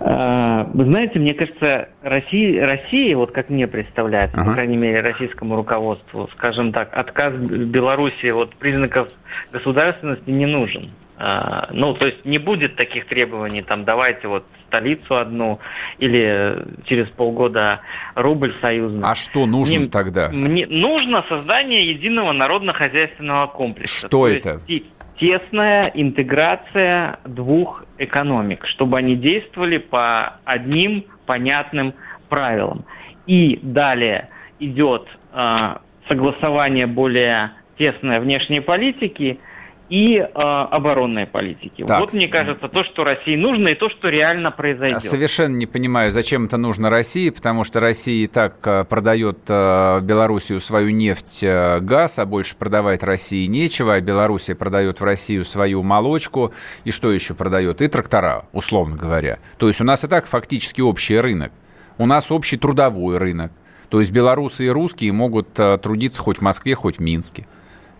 А, 0.00 0.64
вы 0.72 0.84
знаете, 0.84 1.18
мне 1.18 1.34
кажется, 1.34 1.88
Россия, 2.02 2.66
Россия 2.66 3.16
вот 3.16 3.32
как 3.32 3.50
мне 3.50 3.66
представляется, 3.66 4.36
ага. 4.36 4.48
по 4.48 4.54
крайней 4.54 4.76
мере, 4.76 5.00
российскому 5.00 5.56
руководству, 5.56 6.28
скажем 6.36 6.72
так, 6.72 6.90
отказ 6.92 7.34
Беларуси 7.34 8.30
от 8.30 8.54
признаков 8.56 9.08
государственности 9.52 10.30
не 10.30 10.46
нужен. 10.46 10.90
А, 11.24 11.68
ну, 11.70 11.94
то 11.94 12.06
есть 12.06 12.24
не 12.24 12.38
будет 12.38 12.74
таких 12.74 13.06
требований, 13.06 13.62
там, 13.62 13.84
давайте 13.84 14.26
вот 14.26 14.44
столицу 14.66 15.18
одну 15.18 15.60
или 16.00 16.64
через 16.84 17.08
полгода 17.10 17.80
рубль 18.16 18.52
союзный. 18.60 19.08
А 19.08 19.14
что 19.14 19.46
нужно 19.46 19.78
мне, 19.78 19.88
тогда? 19.88 20.30
Мне 20.30 20.66
нужно 20.66 21.22
создание 21.28 21.88
единого 21.88 22.32
народно-хозяйственного 22.32 23.46
комплекса. 23.46 24.08
Что 24.08 24.26
это? 24.26 24.62
Есть 24.66 24.86
тесная 25.16 25.92
интеграция 25.94 27.20
двух 27.24 27.84
экономик, 27.98 28.66
чтобы 28.66 28.98
они 28.98 29.14
действовали 29.14 29.78
по 29.78 30.40
одним 30.44 31.04
понятным 31.26 31.94
правилам. 32.28 32.84
И 33.28 33.60
далее 33.62 34.28
идет 34.58 35.06
э, 35.32 35.76
согласование 36.08 36.88
более 36.88 37.52
тесное 37.78 38.18
внешней 38.18 38.58
политики– 38.58 39.38
и 39.92 40.16
э, 40.16 40.24
оборонной 40.24 41.26
политики. 41.26 41.84
Так. 41.86 42.00
Вот, 42.00 42.14
мне 42.14 42.26
кажется, 42.26 42.66
то, 42.66 42.82
что 42.82 43.04
России 43.04 43.36
нужно, 43.36 43.68
и 43.68 43.74
то, 43.74 43.90
что 43.90 44.08
реально 44.08 44.50
произойдет. 44.50 45.02
Совершенно 45.02 45.54
не 45.54 45.66
понимаю, 45.66 46.10
зачем 46.12 46.46
это 46.46 46.56
нужно 46.56 46.88
России, 46.88 47.28
потому 47.28 47.62
что 47.64 47.78
Россия 47.78 48.24
и 48.24 48.26
так 48.26 48.54
э, 48.66 48.84
продает 48.84 49.40
э, 49.48 50.00
Белоруссию 50.00 50.60
свою 50.60 50.88
нефть, 50.88 51.40
э, 51.42 51.80
газ, 51.80 52.18
а 52.18 52.24
больше 52.24 52.56
продавать 52.56 53.02
России 53.02 53.44
нечего, 53.44 53.92
а 53.92 54.00
Белоруссия 54.00 54.54
продает 54.54 55.02
в 55.02 55.04
Россию 55.04 55.44
свою 55.44 55.82
молочку, 55.82 56.54
и 56.84 56.90
что 56.90 57.12
еще 57.12 57.34
продает? 57.34 57.82
И 57.82 57.86
трактора, 57.86 58.46
условно 58.54 58.96
говоря. 58.96 59.40
То 59.58 59.68
есть 59.68 59.82
у 59.82 59.84
нас 59.84 60.04
и 60.04 60.08
так 60.08 60.24
фактически 60.24 60.80
общий 60.80 61.18
рынок. 61.18 61.52
У 61.98 62.06
нас 62.06 62.32
общий 62.32 62.56
трудовой 62.56 63.18
рынок. 63.18 63.52
То 63.90 64.00
есть 64.00 64.10
белорусы 64.10 64.64
и 64.64 64.70
русские 64.70 65.12
могут 65.12 65.60
э, 65.60 65.76
трудиться 65.76 66.22
хоть 66.22 66.38
в 66.38 66.40
Москве, 66.40 66.74
хоть 66.74 66.96
в 66.96 67.02
Минске 67.02 67.46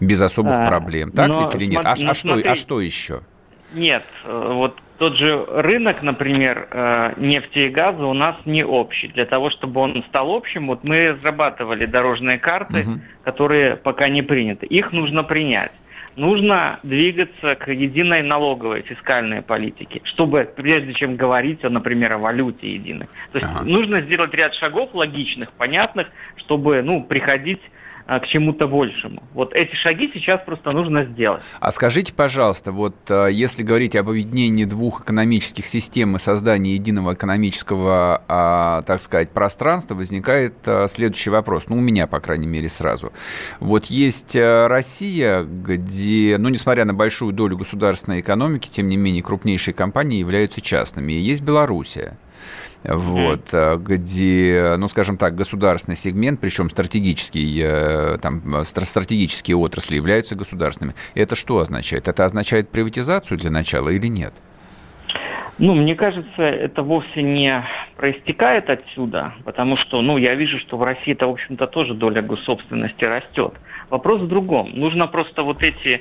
без 0.07 0.21
особых 0.21 0.59
а, 0.59 0.67
проблем. 0.67 1.13
Так 1.13 1.29
но, 1.29 1.43
ведь 1.43 1.55
или 1.55 1.67
нет? 1.67 1.85
А, 1.85 1.93
а, 1.93 2.15
что, 2.15 2.35
а 2.35 2.55
что 2.55 2.81
еще? 2.81 3.21
Нет, 3.75 4.05
э, 4.25 4.53
вот 4.53 4.79
тот 4.99 5.17
же 5.17 5.45
рынок, 5.49 6.03
например, 6.03 6.69
э, 6.71 7.15
нефти 7.17 7.61
и 7.61 7.69
газа 7.69 8.05
у 8.05 8.13
нас 8.13 8.37
не 8.45 8.65
общий. 8.65 9.09
Для 9.09 9.25
того, 9.25 9.51
чтобы 9.51 9.81
он 9.81 10.05
стал 10.09 10.31
общим, 10.31 10.67
вот 10.67 10.85
мы 10.85 11.13
разрабатывали 11.13 11.87
дорожные 11.87 12.39
карты, 12.39 12.81
угу. 12.81 13.01
которые 13.25 13.77
пока 13.77 14.09
не 14.09 14.23
приняты. 14.23 14.67
Их 14.67 14.93
нужно 14.93 15.25
принять. 15.25 15.73
Нужно 16.15 16.79
двигаться 16.83 17.55
к 17.55 17.73
единой 17.73 18.23
налоговой 18.23 18.83
фискальной 18.83 19.41
политике, 19.41 20.03
чтобы 20.05 20.47
прежде 20.55 20.93
чем 20.93 21.17
говорить, 21.17 21.65
о, 21.65 21.71
например, 21.71 22.13
о 22.13 22.19
валюте 22.19 22.75
единой. 22.75 23.07
То 23.33 23.39
есть 23.39 23.51
ага. 23.51 23.65
нужно 23.65 24.03
сделать 24.03 24.35
ряд 24.35 24.53
шагов 24.55 24.91
логичных, 24.93 25.53
понятных, 25.53 26.09
чтобы 26.37 26.83
ну, 26.83 27.03
приходить 27.03 27.63
к 28.07 28.27
чему-то 28.27 28.67
большему. 28.67 29.23
Вот 29.35 29.55
эти 29.55 29.75
шаги 29.75 30.11
сейчас 30.13 30.41
просто 30.45 30.73
нужно 30.73 31.05
сделать. 31.05 31.43
А 31.61 31.71
скажите, 31.71 32.13
пожалуйста, 32.15 32.73
вот 32.73 32.97
а, 33.09 33.27
если 33.27 33.63
говорить 33.63 33.97
об 33.97 34.09
объединении 34.09 34.65
двух 34.65 35.03
экономических 35.03 35.67
систем 35.67 36.17
и 36.17 36.19
создании 36.19 36.75
единого 36.75 37.15
экономического, 37.15 38.23
а, 38.29 38.83
так 38.83 39.01
сказать, 39.01 39.31
пространства, 39.31 39.95
возникает 39.95 40.55
следующий 40.87 41.31
вопрос. 41.31 41.65
Ну, 41.69 41.77
у 41.77 41.81
меня, 41.81 42.07
по 42.07 42.21
крайней 42.21 42.47
мере, 42.47 42.69
сразу. 42.69 43.13
Вот 43.61 43.87
есть 43.87 44.37
Россия, 44.37 45.43
где, 45.43 46.37
ну, 46.39 46.49
несмотря 46.49 46.85
на 46.85 46.95
большую 46.95 47.33
долю 47.33 47.57
государственной 47.57 48.21
экономики, 48.21 48.69
тем 48.69 48.89
не 48.89 48.97
менее, 48.97 49.23
крупнейшие 49.23 49.75
компании 49.75 50.19
являются 50.19 50.61
частными. 50.61 51.13
И 51.13 51.21
есть 51.21 51.43
Белоруссия 51.43 52.17
вот, 52.85 53.49
mm-hmm. 53.53 53.83
где, 53.83 54.75
ну, 54.79 54.89
скажем 54.89 55.17
так, 55.17 55.35
государственный 55.35 55.97
сегмент, 55.97 56.41
причем 56.41 56.71
стратегический, 56.71 57.61
э, 57.63 58.19
там, 58.21 58.65
стратегические 58.65 59.57
отрасли 59.57 59.97
являются 59.97 60.35
государственными. 60.35 60.97
Это 61.15 61.37
что 61.37 61.59
означает? 61.59 62.09
Это 62.09 62.25
означает 62.25 62.71
приватизацию 62.71 63.39
для 63.39 63.51
начала 63.51 63.89
или 63.89 64.07
нет? 64.07 64.33
Ну, 65.59 65.75
мне 65.75 65.95
кажется, 65.95 66.43
это 66.43 66.83
вовсе 66.83 67.23
не 67.23 67.65
проистекает 67.97 68.71
отсюда, 68.71 69.35
потому 69.45 69.77
что, 69.77 70.01
ну, 70.01 70.17
я 70.17 70.35
вижу, 70.35 70.59
что 70.59 70.77
в 70.77 70.83
России 70.83 71.13
это, 71.13 71.27
в 71.27 71.31
общем-то, 71.31 71.67
тоже 71.67 71.95
доля 71.95 72.23
госсобственности 72.23 73.05
растет. 73.05 73.53
Вопрос 73.91 74.23
в 74.23 74.29
другом. 74.29 74.71
Нужно 74.75 75.07
просто 75.07 75.43
вот 75.43 75.63
эти 75.63 76.01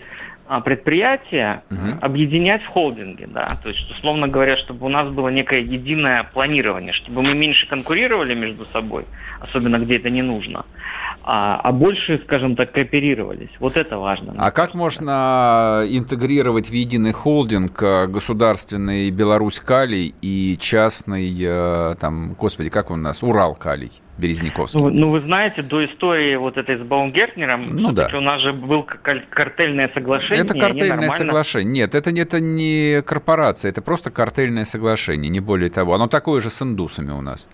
предприятия 0.59 1.63
угу. 1.71 1.97
объединять 2.01 2.61
в 2.63 2.67
холдинги, 2.67 3.25
да, 3.25 3.47
то 3.63 3.69
есть, 3.69 3.89
условно 3.91 4.27
говоря, 4.27 4.57
чтобы 4.57 4.85
у 4.85 4.89
нас 4.89 5.09
было 5.09 5.29
некое 5.29 5.61
единое 5.61 6.23
планирование, 6.23 6.91
чтобы 6.91 7.21
мы 7.21 7.33
меньше 7.33 7.67
конкурировали 7.67 8.35
между 8.35 8.65
собой, 8.65 9.05
особенно 9.39 9.79
где 9.79 9.95
это 9.95 10.09
не 10.09 10.21
нужно, 10.21 10.65
а, 11.23 11.59
а 11.63 11.71
больше, 11.71 12.19
скажем 12.25 12.55
так, 12.55 12.71
кооперировались. 12.71 13.49
Вот 13.59 13.77
это 13.77 13.97
важно. 13.97 14.33
А 14.37 14.51
как 14.51 14.73
можно 14.73 15.83
интегрировать 15.87 16.69
в 16.69 16.73
единый 16.73 17.11
холдинг 17.11 17.81
э, 17.81 18.07
государственный 18.07 19.11
Беларусь 19.11 19.59
Калий 19.59 20.15
и 20.21 20.57
частный, 20.59 21.35
э, 21.39 21.95
там, 21.99 22.33
господи, 22.33 22.69
как 22.69 22.91
он 22.91 22.99
у 22.99 23.03
нас, 23.03 23.21
Урал 23.23 23.55
Калий? 23.55 23.91
Березняковский. 24.17 24.79
Ну, 24.79 24.89
ну, 24.89 25.09
вы 25.09 25.21
знаете, 25.21 25.63
до 25.63 25.83
истории 25.83 26.35
вот 26.35 26.57
этой 26.57 26.77
с 26.77 26.81
Баумгертнером, 26.81 27.75
ну, 27.75 27.91
да. 27.91 28.09
у 28.13 28.21
нас 28.21 28.41
же 28.41 28.53
был 28.53 28.83
картельное 28.83 29.89
соглашение. 29.93 30.43
Это 30.43 30.53
картельное 30.53 30.89
нормально... 30.89 31.11
соглашение. 31.11 31.71
Нет, 31.71 31.95
это, 31.95 32.11
это 32.11 32.39
не 32.39 33.01
корпорация, 33.01 33.69
это 33.69 33.81
просто 33.81 34.11
картельное 34.11 34.65
соглашение, 34.65 35.29
не 35.29 35.39
более 35.39 35.69
того. 35.69 35.95
Оно 35.95 36.07
такое 36.07 36.39
же 36.39 36.49
с 36.49 36.61
индусами 36.61 37.11
у 37.11 37.21
нас. 37.21 37.49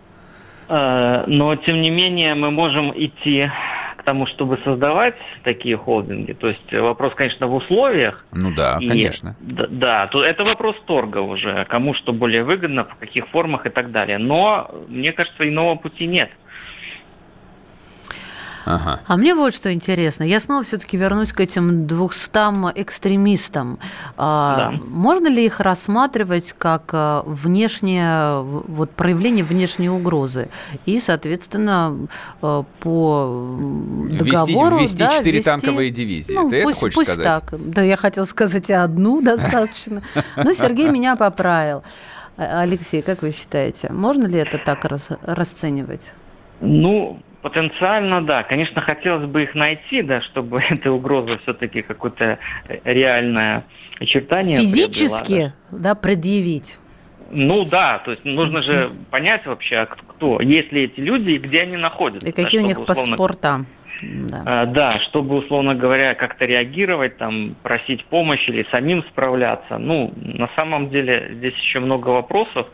Э, 0.70 1.24
но, 1.28 1.56
тем 1.56 1.82
не 1.82 1.90
менее, 1.90 2.36
мы 2.36 2.52
можем 2.52 2.92
идти 2.96 3.50
к 3.98 4.04
тому, 4.04 4.26
чтобы 4.28 4.60
создавать 4.64 5.16
такие 5.44 5.78
холдинги. 5.78 6.34
То 6.34 6.48
есть 6.48 6.72
вопрос, 6.72 7.14
конечно, 7.16 7.48
в 7.48 7.56
условиях. 7.56 8.26
Ну 8.32 8.54
да, 8.54 8.78
и, 8.80 8.88
конечно. 8.88 9.36
Да, 9.40 9.68
да, 9.70 10.08
то 10.08 10.24
это 10.24 10.44
вопрос 10.44 10.76
торга 10.86 11.20
уже, 11.20 11.66
кому 11.66 11.94
что 11.94 12.14
более 12.14 12.44
выгодно, 12.44 12.86
в 12.86 12.96
каких 12.96 13.28
формах 13.30 13.66
и 13.66 13.70
так 13.70 13.92
далее. 13.92 14.18
Но, 14.18 14.70
мне 14.88 15.14
кажется, 15.14 15.48
иного 15.48 15.76
пути 15.76 16.06
нет. 16.06 16.30
Ага. 18.68 19.00
А 19.08 19.18
мне 19.18 19.34
вот 19.34 19.54
что 19.56 19.74
интересно. 19.74 20.24
Я 20.24 20.40
снова 20.42 20.64
все-таки 20.64 20.98
вернусь 20.98 21.32
к 21.32 21.40
этим 21.40 21.88
200 21.88 22.74
экстремистам. 22.76 23.80
А, 24.18 24.72
да. 24.72 24.80
Можно 24.88 25.28
ли 25.28 25.46
их 25.46 25.62
рассматривать 25.62 26.54
как 26.58 26.90
а, 26.92 27.24
внешнее, 27.26 28.42
вот 28.42 28.92
проявление 28.92 29.46
внешней 29.46 29.90
угрозы? 29.90 30.50
И, 30.86 31.00
соответственно, 31.00 32.08
а, 32.42 32.66
по 32.82 33.58
договору... 34.10 34.80
Ввести, 34.80 34.98
ввести 34.98 34.98
да, 34.98 35.12
4 35.12 35.32
ввести, 35.32 35.50
танковые 35.50 35.90
дивизии. 35.90 36.34
Ну, 36.34 36.50
Ты 36.50 36.64
пусть, 36.64 36.78
это 36.78 36.80
хочешь 36.82 36.96
пусть 36.96 37.14
сказать? 37.14 37.44
так. 37.46 37.54
Да, 37.58 37.82
я 37.84 37.96
хотела 37.96 38.26
сказать 38.26 38.70
одну 38.70 39.22
достаточно. 39.28 40.02
Но 40.36 40.52
Сергей 40.52 40.90
меня 40.90 41.16
поправил. 41.16 41.84
Алексей, 42.36 43.02
как 43.02 43.22
вы 43.22 43.32
считаете, 43.32 43.92
можно 43.92 44.28
ли 44.28 44.38
это 44.38 44.58
так 44.58 44.86
расценивать? 45.24 46.14
Ну, 46.60 47.20
Потенциально, 47.48 48.22
да. 48.22 48.44
Конечно, 48.44 48.82
хотелось 48.82 49.26
бы 49.26 49.44
их 49.44 49.56
найти, 49.56 50.02
да, 50.02 50.22
чтобы 50.22 50.62
эта 50.70 50.92
угроза 50.92 51.40
все-таки 51.44 51.82
какое-то 51.82 52.40
реальное 52.84 53.64
очертание 54.02 54.58
Физически, 54.58 55.54
да. 55.72 55.78
да, 55.94 55.96
предъявить. 55.96 56.78
Ну 57.32 57.64
да, 57.64 58.00
то 58.00 58.12
есть 58.12 58.26
нужно 58.26 58.62
же 58.64 58.90
понять 59.12 59.46
вообще, 59.46 59.78
а 59.78 59.86
кто, 59.86 60.42
есть 60.42 60.74
ли 60.74 60.84
эти 60.84 61.00
люди 61.00 61.32
и 61.32 61.38
где 61.38 61.62
они 61.62 61.78
находятся. 61.78 62.28
И 62.28 62.32
какие 62.34 62.60
да, 62.60 62.66
у 62.66 62.68
них 62.68 62.80
условно, 62.80 63.18
паспорта. 63.18 63.66
Да. 64.02 64.44
А, 64.46 64.66
да, 64.66 65.00
чтобы, 65.00 65.36
условно 65.36 65.74
говоря, 65.74 66.16
как-то 66.16 66.46
реагировать, 66.46 67.18
там, 67.18 67.56
просить 67.64 68.04
помощи 68.06 68.50
или 68.50 68.68
самим 68.72 69.04
справляться. 69.04 69.78
Ну, 69.78 70.14
на 70.18 70.50
самом 70.56 70.90
деле 70.90 71.32
здесь 71.34 71.56
еще 71.56 71.80
много 71.80 72.10
вопросов, 72.10 72.68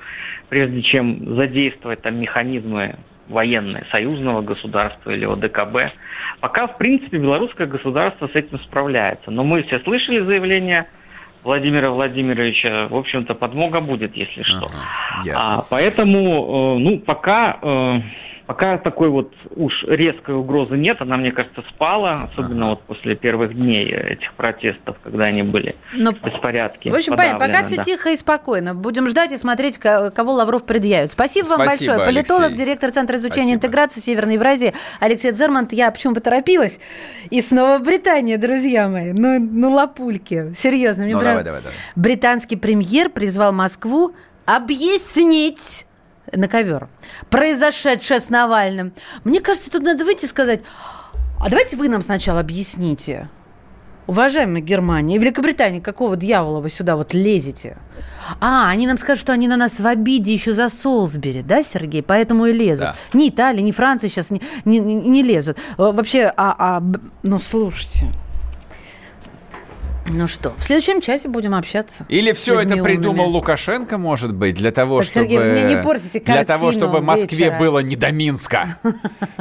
прежде 0.50 0.82
чем 0.82 1.36
задействовать 1.36 2.02
там 2.02 2.20
механизмы 2.20 2.96
военное, 3.28 3.86
союзного 3.92 4.42
государства 4.42 5.12
или 5.12 5.26
ОДКБ. 5.26 5.94
Пока, 6.40 6.68
в 6.68 6.78
принципе, 6.78 7.18
белорусское 7.18 7.68
государство 7.68 8.28
с 8.28 8.36
этим 8.36 8.60
справляется. 8.60 9.32
Но 9.32 9.44
мы 9.44 9.64
все 9.64 9.80
слышали 9.80 10.20
заявление 10.20 10.88
Владимира 11.44 11.92
Владимировича, 11.92 12.88
в 12.88 12.96
общем-то, 12.96 13.36
подмога 13.36 13.82
будет, 13.82 14.16
если 14.16 14.44
что. 14.44 14.68
Ага, 14.68 15.26
ясно. 15.26 15.56
А, 15.56 15.66
поэтому, 15.70 16.20
э, 16.20 16.80
ну, 16.80 17.00
пока 17.00 17.58
э, 17.62 18.02
Пока 18.46 18.78
такой 18.78 19.08
вот 19.10 19.34
уж 19.56 19.86
резкой 19.86 20.36
угрозы 20.36 20.76
нет, 20.76 21.02
она, 21.02 21.16
мне 21.16 21.32
кажется, 21.32 21.64
спала, 21.70 22.30
особенно 22.32 22.66
ага. 22.66 22.70
вот 22.72 22.82
после 22.82 23.16
первых 23.16 23.56
дней 23.56 23.86
этих 23.86 24.34
протестов, 24.34 24.98
когда 25.02 25.26
они 25.26 25.44
были 25.44 25.76
Но, 25.94 26.12
в 26.12 26.22
беспорядке. 26.22 26.92
В 26.92 26.96
общем, 26.96 27.16
понятно, 27.16 27.40
пока 27.40 27.60
да. 27.60 27.64
все 27.64 27.82
тихо 27.82 28.10
и 28.10 28.18
спокойно. 28.18 28.76
Будем 28.76 29.08
ждать 29.08 29.32
и 29.32 29.38
смотреть, 29.38 29.78
кого 29.78 30.34
Лавров 30.34 30.66
предъявит. 30.66 31.12
Спасибо, 31.12 31.46
Спасибо 31.46 31.58
вам 31.58 31.68
большое. 31.68 31.98
Алексей. 31.98 32.14
Политолог, 32.14 32.54
директор 32.54 32.92
Центра 32.92 33.16
изучения 33.16 33.54
Спасибо. 33.54 33.56
интеграции 33.56 34.00
Северной 34.02 34.34
Евразии 34.34 34.74
Алексей 35.00 35.32
Дзермант. 35.32 35.72
Я 35.72 35.90
почему 35.92 36.14
поторопилась? 36.14 36.80
И 37.30 37.40
снова 37.40 37.80
Британия, 37.80 38.38
друзья 38.38 38.90
мои. 38.90 39.14
Ну, 39.14 39.40
ну 39.40 39.72
лапульки. 39.72 40.54
Серьезно. 40.58 41.06
Мне 41.06 41.14
ну, 41.14 41.22
давай, 41.22 41.44
давай, 41.44 41.62
давай. 41.62 41.76
Британский 41.96 42.58
премьер 42.58 43.10
призвал 43.10 43.54
Москву 43.54 44.14
объяснить 44.46 45.86
на 46.36 46.48
ковер. 46.48 46.88
Произошедшее 47.30 48.20
с 48.20 48.30
Навальным. 48.30 48.94
Мне 49.24 49.40
кажется, 49.40 49.72
тут 49.72 49.84
надо 49.84 50.04
выйти 50.06 50.26
и 50.26 50.28
сказать, 50.28 50.62
а 51.40 51.50
давайте 51.50 51.76
вы 51.76 51.90
нам 51.90 52.02
сначала 52.02 52.40
объясните, 52.40 53.30
уважаемая 54.08 54.62
Германия 54.62 55.16
и 55.16 55.20
Великобритания, 55.20 55.82
какого 55.82 56.16
дьявола 56.16 56.62
вы 56.62 56.70
сюда 56.70 56.96
вот 56.96 57.14
лезете? 57.14 57.78
А, 58.40 58.70
они 58.70 58.88
нам 58.88 58.98
скажут, 58.98 59.22
что 59.22 59.34
они 59.34 59.48
на 59.48 59.58
нас 59.58 59.80
в 59.80 59.86
обиде 59.86 60.34
еще 60.34 60.54
за 60.54 60.70
Солсбери, 60.70 61.42
да, 61.42 61.62
Сергей? 61.62 62.02
Поэтому 62.02 62.46
и 62.46 62.54
лезут. 62.54 62.80
Да. 62.80 62.96
Ни 63.14 63.30
Италия, 63.30 63.62
ни 63.62 63.72
Франция 63.72 64.10
сейчас 64.10 64.32
не, 64.32 64.42
не, 64.66 64.80
не 64.80 65.24
лезут. 65.24 65.58
Вообще, 65.78 66.32
а, 66.36 66.56
а, 66.58 66.84
ну, 67.24 67.40
слушайте, 67.40 68.08
Ну 70.08 70.28
что, 70.28 70.54
в 70.58 70.64
следующем 70.64 71.00
часе 71.00 71.30
будем 71.30 71.56
общаться. 71.56 72.06
Или 72.10 72.34
все 72.34 72.60
это 72.60 72.78
придумал 72.78 73.26
умными. 73.26 73.36
Лукашенко, 73.36 73.98
может 73.98 74.34
быть, 74.34 74.56
для 74.56 74.72
того, 74.72 75.00
так, 75.00 75.08
чтобы... 75.08 75.30
Сергей, 75.30 75.40
мне 75.40 75.64
не 75.64 75.82
портите 75.82 76.20
Для 76.20 76.44
того, 76.44 76.72
чтобы 76.72 77.02
Москве 77.02 77.46
вечера. 77.46 77.60
было 77.60 77.80
не 77.80 77.96
до 77.96 78.12
Минска. 78.12 78.78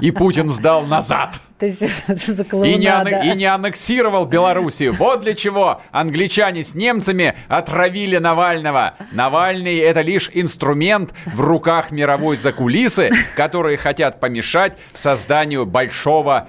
И 0.00 0.10
Путин 0.10 0.48
сдал 0.48 0.86
назад. 0.86 1.40
И 1.62 1.64
не, 1.64 3.32
и 3.32 3.36
не 3.36 3.44
аннексировал 3.44 4.26
Белоруссию. 4.26 4.92
Вот 4.94 5.20
для 5.20 5.34
чего 5.34 5.80
англичане 5.92 6.64
с 6.64 6.74
немцами 6.74 7.36
отравили 7.46 8.18
Навального. 8.18 8.94
Навальный– 9.12 9.78
это 9.78 10.00
лишь 10.00 10.28
инструмент 10.34 11.14
в 11.24 11.40
руках 11.40 11.92
мировой 11.92 12.36
закулисы, 12.36 13.10
которые 13.36 13.76
хотят 13.76 14.18
помешать 14.18 14.76
созданию 14.92 15.64
большого 15.64 16.48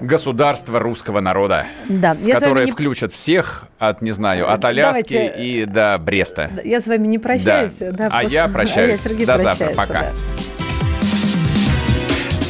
государства 0.00 0.78
русского 0.78 1.20
народа, 1.20 1.66
да, 1.88 2.14
в 2.14 2.30
которое 2.30 2.66
не... 2.66 2.72
включат 2.72 3.12
всех 3.12 3.64
от, 3.78 4.02
не 4.02 4.12
знаю, 4.12 4.50
от 4.50 4.64
Аляски 4.64 5.14
Давайте... 5.14 5.42
и 5.42 5.64
до 5.64 5.98
Бреста. 5.98 6.50
Я 6.64 6.80
с 6.80 6.86
вами 6.86 7.06
не 7.06 7.18
прощаюсь. 7.18 7.78
Да. 7.78 7.92
Да, 7.92 8.06
а 8.06 8.22
после... 8.22 8.28
я 8.34 8.48
прощаюсь. 8.48 8.90
А 8.90 8.92
я, 8.92 8.96
Сергей, 8.96 9.26
до 9.26 9.38
завтра. 9.38 9.68
Пока. 9.76 9.92
Да. 9.92 10.10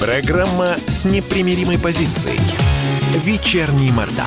Программа 0.01 0.69
с 0.87 1.05
непримиримой 1.07 1.79
позицией. 1.79 2.39
Вечерний 3.25 3.91
Мордан. 3.91 4.27